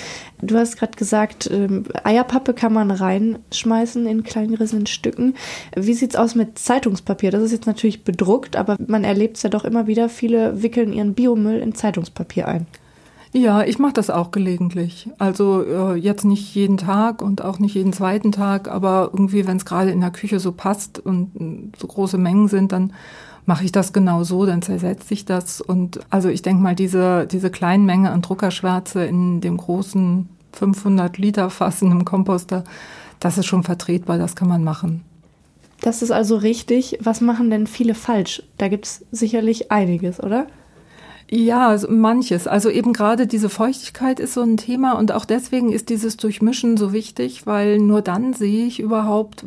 Du 0.41 0.57
hast 0.57 0.77
gerade 0.77 0.97
gesagt, 0.97 1.49
ähm, 1.51 1.85
Eierpappe 2.03 2.53
kann 2.53 2.73
man 2.73 2.91
reinschmeißen 2.91 4.05
in 4.05 4.23
kleingerissenen 4.23 4.87
Stücken. 4.87 5.35
Wie 5.75 5.93
sieht's 5.93 6.17
aus 6.17 6.35
mit 6.35 6.59
Zeitungspapier? 6.59 7.31
Das 7.31 7.43
ist 7.43 7.53
jetzt 7.53 7.67
natürlich 7.67 8.03
bedruckt, 8.03 8.57
aber 8.57 8.75
man 8.87 9.05
erlebt 9.05 9.37
es 9.37 9.43
ja 9.43 9.49
doch 9.49 9.63
immer 9.63 9.87
wieder. 9.87 10.09
Viele 10.09 10.61
wickeln 10.61 10.91
ihren 10.91 11.13
Biomüll 11.13 11.59
in 11.59 11.75
Zeitungspapier 11.75 12.47
ein. 12.47 12.67
Ja, 13.33 13.63
ich 13.63 13.79
mache 13.79 13.93
das 13.93 14.09
auch 14.09 14.31
gelegentlich. 14.31 15.09
Also 15.17 15.63
äh, 15.63 15.95
jetzt 15.95 16.25
nicht 16.25 16.55
jeden 16.55 16.77
Tag 16.77 17.21
und 17.21 17.41
auch 17.41 17.59
nicht 17.59 17.75
jeden 17.75 17.93
zweiten 17.93 18.31
Tag, 18.31 18.67
aber 18.67 19.11
irgendwie, 19.13 19.47
wenn 19.47 19.57
es 19.57 19.65
gerade 19.65 19.91
in 19.91 20.01
der 20.01 20.11
Küche 20.11 20.39
so 20.39 20.51
passt 20.51 20.99
und 20.99 21.35
äh, 21.39 21.77
so 21.77 21.87
große 21.87 22.17
Mengen 22.17 22.47
sind, 22.47 22.71
dann 22.71 22.93
mache 23.47 23.63
ich 23.63 23.71
das 23.71 23.93
genau 23.93 24.23
so, 24.23 24.45
dann 24.45 24.61
zersetzt 24.61 25.07
sich 25.07 25.25
das. 25.25 25.61
Und 25.61 26.01
also 26.09 26.29
ich 26.29 26.43
denke 26.43 26.61
mal, 26.61 26.75
diese, 26.75 27.25
diese 27.25 27.49
kleinen 27.49 27.85
Menge 27.85 28.11
an 28.11 28.21
Druckerschwärze 28.21 29.05
in 29.05 29.41
dem 29.41 29.57
großen 29.57 30.29
500 30.51 31.17
Liter 31.17 31.49
Fass 31.49 31.81
in 31.81 31.91
einem 31.91 32.05
Komposter, 32.05 32.65
das 33.19 33.37
ist 33.37 33.45
schon 33.45 33.63
vertretbar, 33.63 34.17
das 34.17 34.35
kann 34.35 34.49
man 34.49 34.63
machen. 34.63 35.01
Das 35.81 36.01
ist 36.01 36.11
also 36.11 36.35
richtig. 36.35 36.99
Was 37.01 37.21
machen 37.21 37.49
denn 37.49 37.67
viele 37.67 37.95
falsch? 37.95 38.43
Da 38.57 38.67
gibt 38.67 38.85
es 38.85 39.05
sicherlich 39.11 39.71
einiges, 39.71 40.21
oder? 40.21 40.47
Ja, 41.29 41.69
also 41.69 41.89
manches. 41.89 42.47
Also 42.47 42.69
eben 42.69 42.91
gerade 42.91 43.27
diese 43.27 43.49
Feuchtigkeit 43.49 44.19
ist 44.19 44.33
so 44.33 44.41
ein 44.41 44.57
Thema 44.57 44.93
und 44.93 45.13
auch 45.13 45.25
deswegen 45.25 45.71
ist 45.71 45.89
dieses 45.89 46.17
Durchmischen 46.17 46.75
so 46.75 46.91
wichtig, 46.91 47.45
weil 47.45 47.79
nur 47.79 48.01
dann 48.01 48.33
sehe 48.33 48.65
ich 48.65 48.79
überhaupt, 48.79 49.45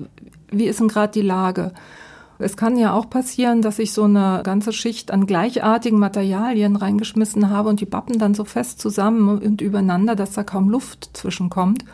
wie 0.50 0.66
ist 0.66 0.80
denn 0.80 0.88
gerade 0.88 1.12
die 1.12 1.26
Lage. 1.26 1.72
Es 2.40 2.56
kann 2.56 2.76
ja 2.76 2.92
auch 2.92 3.10
passieren, 3.10 3.62
dass 3.62 3.78
ich 3.78 3.92
so 3.92 4.04
eine 4.04 4.40
ganze 4.44 4.72
Schicht 4.72 5.10
an 5.10 5.26
gleichartigen 5.26 5.98
Materialien 5.98 6.76
reingeschmissen 6.76 7.50
habe 7.50 7.68
und 7.68 7.80
die 7.80 7.86
bappen 7.86 8.18
dann 8.18 8.34
so 8.34 8.44
fest 8.44 8.80
zusammen 8.80 9.28
und 9.38 9.60
übereinander, 9.60 10.16
dass 10.16 10.32
da 10.32 10.42
kaum 10.42 10.68
Luft 10.68 11.10
zwischenkommt. 11.12 11.84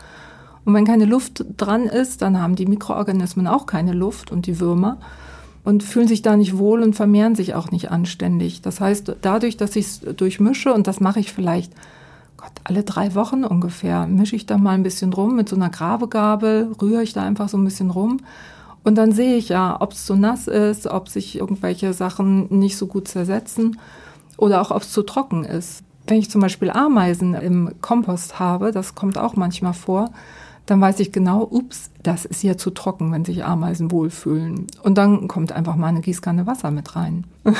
Und 0.65 0.73
wenn 0.73 0.85
keine 0.85 1.05
Luft 1.05 1.45
dran 1.55 1.83
ist, 1.83 2.21
dann 2.21 2.41
haben 2.41 2.55
die 2.55 2.65
Mikroorganismen 2.65 3.47
auch 3.47 3.65
keine 3.65 3.93
Luft 3.93 4.31
und 4.31 4.47
die 4.47 4.59
Würmer 4.59 4.97
und 5.63 5.83
fühlen 5.83 6.07
sich 6.07 6.21
da 6.21 6.37
nicht 6.37 6.57
wohl 6.57 6.81
und 6.81 6.95
vermehren 6.95 7.35
sich 7.35 7.53
auch 7.53 7.71
nicht 7.71 7.91
anständig. 7.91 8.61
Das 8.61 8.79
heißt, 8.79 9.17
dadurch, 9.21 9.57
dass 9.57 9.75
ich 9.75 9.85
es 9.85 9.99
durchmische, 9.99 10.73
und 10.73 10.87
das 10.87 10.99
mache 10.99 11.19
ich 11.19 11.33
vielleicht 11.33 11.73
Gott, 12.37 12.51
alle 12.63 12.83
drei 12.83 13.15
Wochen 13.15 13.43
ungefähr, 13.43 14.07
mische 14.07 14.35
ich 14.35 14.45
da 14.45 14.57
mal 14.57 14.75
ein 14.75 14.83
bisschen 14.83 15.11
rum 15.11 15.35
mit 15.35 15.49
so 15.49 15.55
einer 15.55 15.69
Grabegabel, 15.69 16.71
rühre 16.81 17.03
ich 17.03 17.13
da 17.13 17.23
einfach 17.23 17.49
so 17.49 17.57
ein 17.57 17.65
bisschen 17.65 17.89
rum. 17.89 18.19
Und 18.87 18.95
dann 18.95 19.11
sehe 19.11 19.35
ich 19.35 19.49
ja, 19.49 19.75
ob 19.81 19.91
es 19.91 20.05
zu 20.05 20.15
nass 20.15 20.47
ist, 20.47 20.87
ob 20.87 21.09
sich 21.09 21.37
irgendwelche 21.37 21.91
Sachen 21.91 22.47
nicht 22.57 22.77
so 22.77 22.87
gut 22.87 23.09
zersetzen 23.09 23.77
oder 24.37 24.61
auch 24.61 24.71
ob 24.71 24.83
es 24.83 24.93
zu 24.93 25.03
trocken 25.03 25.43
ist. 25.43 25.83
Wenn 26.07 26.19
ich 26.19 26.29
zum 26.29 26.39
Beispiel 26.39 26.69
Ameisen 26.69 27.33
im 27.33 27.73
Kompost 27.81 28.39
habe, 28.39 28.71
das 28.71 28.95
kommt 28.95 29.17
auch 29.17 29.35
manchmal 29.35 29.73
vor, 29.73 30.11
dann 30.67 30.79
weiß 30.79 31.01
ich 31.01 31.11
genau, 31.11 31.45
ups, 31.51 31.91
das 32.01 32.23
ist 32.23 32.39
hier 32.39 32.57
zu 32.57 32.69
trocken, 32.69 33.11
wenn 33.11 33.25
sich 33.25 33.43
Ameisen 33.43 33.91
wohlfühlen. 33.91 34.67
Und 34.83 34.97
dann 34.97 35.27
kommt 35.27 35.51
einfach 35.51 35.75
mal 35.75 35.87
eine 35.87 35.99
Gießkanne 35.99 36.47
Wasser 36.47 36.71
mit 36.71 36.95
rein. 36.95 37.25
ist 37.43 37.57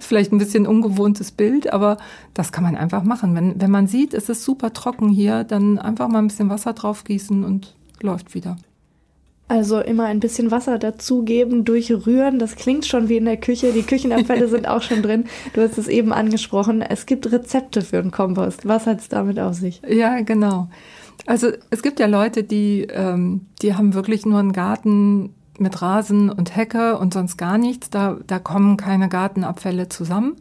vielleicht 0.00 0.32
ein 0.32 0.38
bisschen 0.38 0.66
ungewohntes 0.66 1.32
Bild, 1.32 1.72
aber 1.72 1.96
das 2.34 2.52
kann 2.52 2.62
man 2.62 2.76
einfach 2.76 3.04
machen. 3.04 3.34
Wenn, 3.34 3.58
wenn 3.58 3.70
man 3.70 3.86
sieht, 3.86 4.12
es 4.12 4.28
ist 4.28 4.44
super 4.44 4.74
trocken 4.74 5.08
hier, 5.08 5.44
dann 5.44 5.78
einfach 5.78 6.08
mal 6.08 6.18
ein 6.18 6.28
bisschen 6.28 6.50
Wasser 6.50 6.74
drauf 6.74 7.04
gießen 7.04 7.42
und 7.42 7.74
läuft 8.02 8.34
wieder. 8.34 8.58
Also 9.48 9.78
immer 9.78 10.06
ein 10.06 10.18
bisschen 10.18 10.50
Wasser 10.50 10.78
dazugeben, 10.78 11.64
durchrühren. 11.64 12.40
Das 12.40 12.56
klingt 12.56 12.84
schon 12.84 13.08
wie 13.08 13.16
in 13.16 13.26
der 13.26 13.36
Küche. 13.36 13.72
Die 13.72 13.84
Küchenabfälle 13.84 14.48
sind 14.50 14.66
auch 14.66 14.82
schon 14.82 15.02
drin. 15.02 15.26
Du 15.52 15.60
hast 15.60 15.78
es 15.78 15.86
eben 15.86 16.12
angesprochen. 16.12 16.82
Es 16.82 17.06
gibt 17.06 17.30
Rezepte 17.30 17.82
für 17.82 17.98
einen 17.98 18.10
Kompost. 18.10 18.66
Was 18.66 18.86
hat 18.86 19.00
es 19.00 19.08
damit 19.08 19.38
auf 19.38 19.54
sich? 19.54 19.80
Ja, 19.88 20.20
genau. 20.20 20.68
Also 21.26 21.48
es 21.70 21.82
gibt 21.82 22.00
ja 22.00 22.06
Leute, 22.06 22.42
die, 22.42 22.88
ähm, 22.90 23.46
die 23.62 23.74
haben 23.74 23.94
wirklich 23.94 24.26
nur 24.26 24.40
einen 24.40 24.52
Garten 24.52 25.32
mit 25.58 25.80
Rasen 25.80 26.28
und 26.30 26.56
Hecke 26.56 26.98
und 26.98 27.14
sonst 27.14 27.36
gar 27.36 27.56
nichts. 27.56 27.88
Da, 27.88 28.18
da 28.26 28.40
kommen 28.40 28.76
keine 28.76 29.08
Gartenabfälle 29.08 29.88
zusammen. 29.88 30.36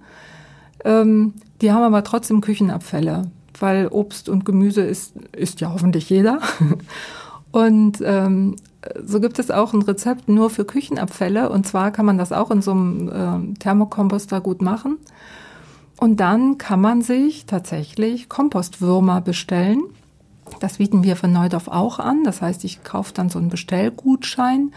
Ähm, 0.84 1.34
die 1.62 1.72
haben 1.72 1.84
aber 1.84 2.04
trotzdem 2.04 2.42
Küchenabfälle, 2.42 3.30
weil 3.60 3.88
Obst 3.88 4.30
und 4.30 4.46
Gemüse 4.46 4.82
ist, 4.82 5.14
ist 5.32 5.62
ja 5.62 5.72
hoffentlich 5.72 6.10
jeder. 6.10 6.40
Und 7.52 8.00
ähm, 8.04 8.58
so 9.04 9.20
gibt 9.20 9.40
es 9.40 9.52
auch 9.52 9.74
ein 9.74 9.82
Rezept 9.82 10.30
nur 10.30 10.50
für 10.50 10.66
Küchenabfälle. 10.66 11.50
Und 11.50 11.68
zwar 11.68 11.92
kann 11.92 12.06
man 12.06 12.18
das 12.18 12.32
auch 12.32 12.52
in 12.52 12.62
so 12.62 12.72
einem 12.72 13.10
äh, 13.10 13.60
Thermokomposter 13.60 14.42
gut 14.42 14.62
machen. 14.62 14.98
Und 15.98 16.20
dann 16.20 16.58
kann 16.58 16.82
man 16.82 17.02
sich 17.02 17.46
tatsächlich 17.46 18.28
Kompostwürmer 18.30 19.22
bestellen. 19.22 19.82
Das 20.60 20.78
bieten 20.78 21.04
wir 21.04 21.16
von 21.16 21.32
Neudorf 21.32 21.68
auch 21.68 22.00
an. 22.00 22.24
Das 22.24 22.42
heißt, 22.42 22.64
ich 22.64 22.84
kaufe 22.84 23.14
dann 23.14 23.30
so 23.30 23.40
einen 23.40 23.50
Bestellgutschein 23.50 24.72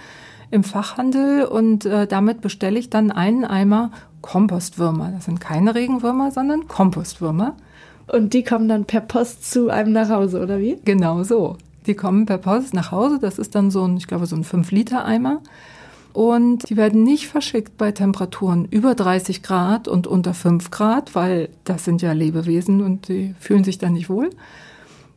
im 0.50 0.64
Fachhandel 0.64 1.44
und 1.44 1.84
äh, 1.84 2.06
damit 2.06 2.40
bestelle 2.40 2.78
ich 2.78 2.88
dann 2.88 3.10
einen 3.10 3.44
Eimer 3.44 3.90
Kompostwürmer. 4.22 5.10
Das 5.14 5.26
sind 5.26 5.40
keine 5.40 5.74
Regenwürmer, 5.74 6.30
sondern 6.30 6.68
Kompostwürmer. 6.68 7.54
Und 8.06 8.32
die 8.32 8.42
kommen 8.42 8.68
dann 8.68 8.86
per 8.86 9.02
Post 9.02 9.50
zu 9.50 9.68
einem 9.68 9.92
nach 9.92 10.08
Hause, 10.08 10.40
oder 10.40 10.58
wie? 10.58 10.78
Genau 10.84 11.22
so. 11.22 11.58
Die 11.86 11.94
kommen 11.94 12.26
per 12.26 12.38
Post 12.38 12.74
nach 12.74 12.92
Hause. 12.92 13.18
Das 13.20 13.38
ist 13.38 13.54
dann 13.54 13.70
so 13.70 13.84
ein, 13.84 13.96
ich 13.96 14.06
glaube, 14.06 14.26
so 14.26 14.36
ein 14.36 14.44
5-Liter-Eimer. 14.44 15.40
Und 16.12 16.68
die 16.68 16.76
werden 16.76 17.04
nicht 17.04 17.28
verschickt 17.28 17.76
bei 17.76 17.92
Temperaturen 17.92 18.64
über 18.64 18.94
30 18.94 19.42
Grad 19.42 19.88
und 19.88 20.06
unter 20.06 20.34
5 20.34 20.70
Grad, 20.70 21.14
weil 21.14 21.48
das 21.64 21.84
sind 21.84 22.02
ja 22.02 22.12
Lebewesen 22.12 22.80
und 22.82 23.08
die 23.08 23.34
fühlen 23.38 23.62
sich 23.62 23.78
dann 23.78 23.92
nicht 23.92 24.08
wohl, 24.08 24.30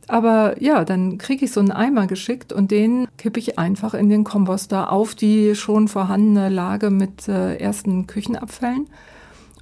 aber 0.08 0.60
ja, 0.62 0.84
dann 0.84 1.18
kriege 1.18 1.44
ich 1.44 1.52
so 1.52 1.60
einen 1.60 1.70
Eimer 1.70 2.06
geschickt 2.06 2.52
und 2.52 2.70
den 2.70 3.06
kippe 3.16 3.38
ich 3.38 3.58
einfach 3.58 3.94
in 3.94 4.08
den 4.08 4.24
Komposter 4.24 4.92
auf 4.92 5.14
die 5.14 5.54
schon 5.54 5.88
vorhandene 5.88 6.48
Lage 6.48 6.90
mit 6.90 7.28
äh, 7.28 7.56
ersten 7.56 8.06
Küchenabfällen. 8.06 8.88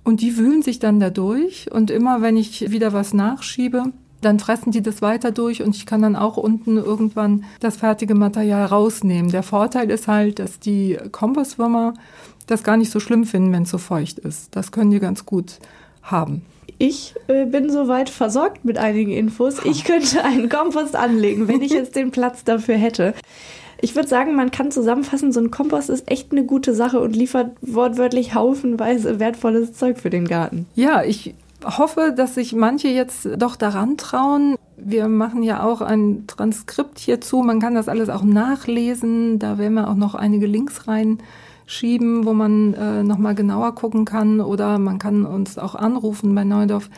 Und 0.03 0.23
die 0.23 0.37
wühlen 0.39 0.63
sich 0.63 0.79
dann 0.79 0.99
da 0.99 1.11
durch. 1.11 1.71
Und 1.71 1.91
immer 1.91 2.23
wenn 2.23 2.37
ich 2.37 2.71
wieder 2.71 2.93
was 2.93 3.13
nachschiebe, 3.13 3.93
dann 4.21 4.39
fressen 4.39 4.73
die 4.73 4.83
das 4.83 5.03
weiter 5.03 5.31
durch 5.31 5.63
und 5.63 5.75
ich 5.75 5.87
kann 5.87 6.03
dann 6.03 6.17
auch 6.17 6.37
unten 6.37 6.77
irgendwann 6.77 7.45
das 7.61 7.77
fertige 7.77 8.15
Material 8.15 8.67
rausnehmen. 8.67 9.31
Der 9.31 9.43
Vorteil 9.43 9.91
ist 9.91 10.09
halt, 10.09 10.39
dass 10.39 10.59
die 10.59 10.99
Kompostwürmer 11.11 11.95
das 12.47 12.63
gar 12.63 12.77
nicht 12.77 12.91
so 12.91 13.01
schlimm 13.01 13.25
finden, 13.25 13.53
wenn 13.53 13.63
es 13.63 13.71
so 13.71 13.79
feucht 13.79 14.19
ist. 14.19 14.55
Das 14.55 14.73
können 14.73 14.91
die 14.91 14.99
ganz 14.99 15.25
gut 15.25 15.59
haben. 16.03 16.43
Ich 16.79 17.15
äh, 17.29 17.45
bin 17.45 17.71
soweit 17.71 18.09
versorgt 18.09 18.65
mit 18.65 18.79
einigen 18.79 19.13
Infos. 19.13 19.65
Ich 19.65 19.85
könnte 19.85 20.25
einen 20.25 20.49
Kompost 20.49 20.97
anlegen, 20.97 21.49
wenn 21.49 21.63
ich 21.63 21.73
jetzt 21.73 21.95
den 21.97 22.11
Platz 22.11 22.45
dafür 22.45 22.77
hätte. 22.77 23.15
Ich 23.83 23.95
würde 23.95 24.09
sagen, 24.09 24.35
man 24.35 24.51
kann 24.51 24.71
zusammenfassen, 24.71 25.33
so 25.33 25.41
ein 25.41 25.51
Kompost 25.51 25.89
ist 25.89 26.11
echt 26.11 26.33
eine 26.33 26.45
gute 26.45 26.75
Sache 26.75 27.01
und 27.01 27.17
liefert 27.17 27.53
wortwörtlich 27.63 28.35
haufenweise 28.35 29.21
wertvolles 29.21 29.73
Zeug 29.73 29.99
für 29.99 30.11
den 30.11 30.27
Garten. 30.27 30.67
Ja, 30.75 31.03
ich 31.03 31.35
hoffe, 31.65 32.15
dass 32.17 32.35
sich 32.35 32.55
manche 32.55 32.89
jetzt 32.89 33.29
doch 33.37 33.57
daran 33.57 33.97
trauen. 33.97 34.57
Wir 34.77 35.09
machen 35.09 35.43
ja 35.43 35.63
auch 35.63 35.81
ein 35.81 36.27
Transkript 36.27 36.99
hierzu. 36.99 37.43
Man 37.43 37.61
kann 37.61 37.75
das 37.75 37.89
alles 37.89 38.09
auch 38.09 38.23
nachlesen. 38.23 39.39
Da 39.39 39.59
werden 39.59 39.75
wir 39.75 39.89
auch 39.89 39.95
noch 39.95 40.15
einige 40.15 40.47
Links 40.47 40.89
rein 40.89 41.19
schieben, 41.67 42.27
wo 42.27 42.33
man 42.33 42.75
äh, 42.75 43.03
nochmal 43.05 43.35
genauer 43.35 43.75
gucken 43.77 44.05
kann 44.05 44.41
oder 44.41 44.79
man 44.79 44.99
kann 44.99 45.25
uns 45.25 45.57
auch 45.57 45.77
anrufen 45.77 46.35
bei 46.35 46.43
Neudorf. 46.43 46.91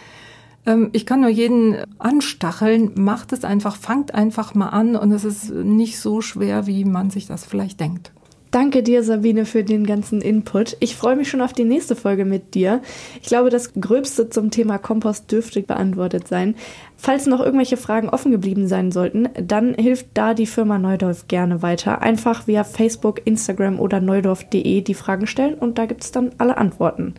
Ähm, 0.64 0.90
ich 0.92 1.04
kann 1.04 1.20
nur 1.20 1.28
jeden 1.28 1.76
anstacheln, 1.98 2.92
macht 2.94 3.32
es 3.32 3.44
einfach, 3.44 3.76
fangt 3.76 4.14
einfach 4.14 4.54
mal 4.54 4.70
an 4.70 4.96
und 4.96 5.12
es 5.12 5.24
ist 5.24 5.50
nicht 5.50 6.00
so 6.00 6.22
schwer, 6.22 6.66
wie 6.66 6.84
man 6.84 7.10
sich 7.10 7.26
das 7.26 7.44
vielleicht 7.44 7.80
denkt. 7.80 8.12
Danke 8.52 8.82
dir, 8.82 9.02
Sabine, 9.02 9.46
für 9.46 9.64
den 9.64 9.86
ganzen 9.86 10.20
Input. 10.20 10.76
Ich 10.78 10.94
freue 10.94 11.16
mich 11.16 11.30
schon 11.30 11.40
auf 11.40 11.54
die 11.54 11.64
nächste 11.64 11.96
Folge 11.96 12.26
mit 12.26 12.54
dir. 12.54 12.82
Ich 13.22 13.28
glaube, 13.28 13.48
das 13.48 13.72
Gröbste 13.72 14.28
zum 14.28 14.50
Thema 14.50 14.76
Kompost 14.76 15.32
dürfte 15.32 15.62
beantwortet 15.62 16.28
sein. 16.28 16.54
Falls 16.98 17.24
noch 17.24 17.40
irgendwelche 17.40 17.78
Fragen 17.78 18.10
offen 18.10 18.30
geblieben 18.30 18.68
sein 18.68 18.92
sollten, 18.92 19.30
dann 19.42 19.72
hilft 19.72 20.08
da 20.12 20.34
die 20.34 20.44
Firma 20.44 20.78
Neudorf 20.78 21.28
gerne 21.28 21.62
weiter. 21.62 22.02
Einfach 22.02 22.46
via 22.46 22.62
Facebook, 22.62 23.22
Instagram 23.24 23.80
oder 23.80 24.00
neudorf.de 24.00 24.82
die 24.82 24.94
Fragen 24.94 25.26
stellen 25.26 25.54
und 25.54 25.78
da 25.78 25.86
gibt 25.86 26.04
es 26.04 26.12
dann 26.12 26.32
alle 26.36 26.58
Antworten. 26.58 27.14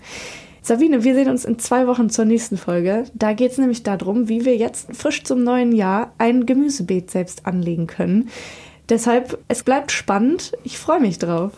Sabine, 0.62 1.04
wir 1.04 1.15
sehen 1.15 1.30
uns 1.30 1.46
in 1.46 1.58
zwei 1.58 1.88
Wochen 1.88 2.12
zur 2.12 2.26
nächsten 2.26 2.58
Folge. 2.58 3.06
Da 3.15 3.34
geht 3.34 3.54
es 3.54 3.58
nämlich 3.58 3.82
darum, 3.82 4.30
wie 4.30 4.46
wir 4.46 4.56
jetzt 4.56 4.96
frisch 4.96 5.24
zum 5.24 5.43
neuen 5.43 5.72
Jahr 5.72 6.13
ein 6.19 6.46
Gemüsebeet 6.46 7.10
selbst 7.10 7.48
anlegen 7.48 7.88
können. 7.88 8.30
Deshalb, 8.89 9.39
es 9.48 9.63
bleibt 9.63 9.91
spannend. 9.91 10.54
Ich 10.63 10.78
freue 10.78 11.00
mich 11.00 11.19
drauf. 11.19 11.52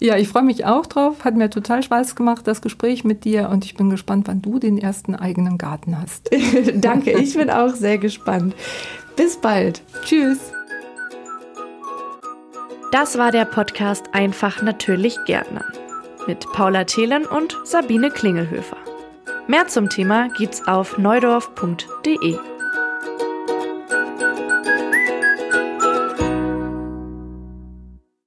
Ja, 0.00 0.16
ich 0.16 0.28
freue 0.28 0.42
mich 0.42 0.64
auch 0.66 0.86
drauf. 0.86 1.24
Hat 1.24 1.36
mir 1.36 1.48
total 1.50 1.82
Spaß 1.82 2.16
gemacht, 2.16 2.46
das 2.46 2.60
Gespräch 2.60 3.04
mit 3.04 3.24
dir. 3.24 3.48
Und 3.48 3.64
ich 3.64 3.74
bin 3.74 3.90
gespannt, 3.90 4.28
wann 4.28 4.42
du 4.42 4.58
den 4.58 4.78
ersten 4.78 5.14
eigenen 5.14 5.56
Garten 5.56 6.00
hast. 6.00 6.30
Danke, 6.74 7.12
ich 7.12 7.34
bin 7.34 7.50
auch 7.50 7.74
sehr 7.74 7.98
gespannt. 7.98 8.54
Bis 9.16 9.36
bald. 9.36 9.82
Tschüss. 10.04 10.52
Das 12.90 13.18
war 13.18 13.32
der 13.32 13.44
Podcast 13.44 14.04
Einfach 14.12 14.62
natürlich 14.62 15.16
Gärtner 15.26 15.64
mit 16.26 16.46
Paula 16.52 16.84
Thelen 16.84 17.26
und 17.26 17.56
Sabine 17.64 18.10
Klingelhöfer. 18.10 18.76
Mehr 19.46 19.68
zum 19.68 19.88
Thema 19.88 20.28
gibt's 20.28 20.66
auf 20.66 20.96
neudorf.de. 20.96 22.53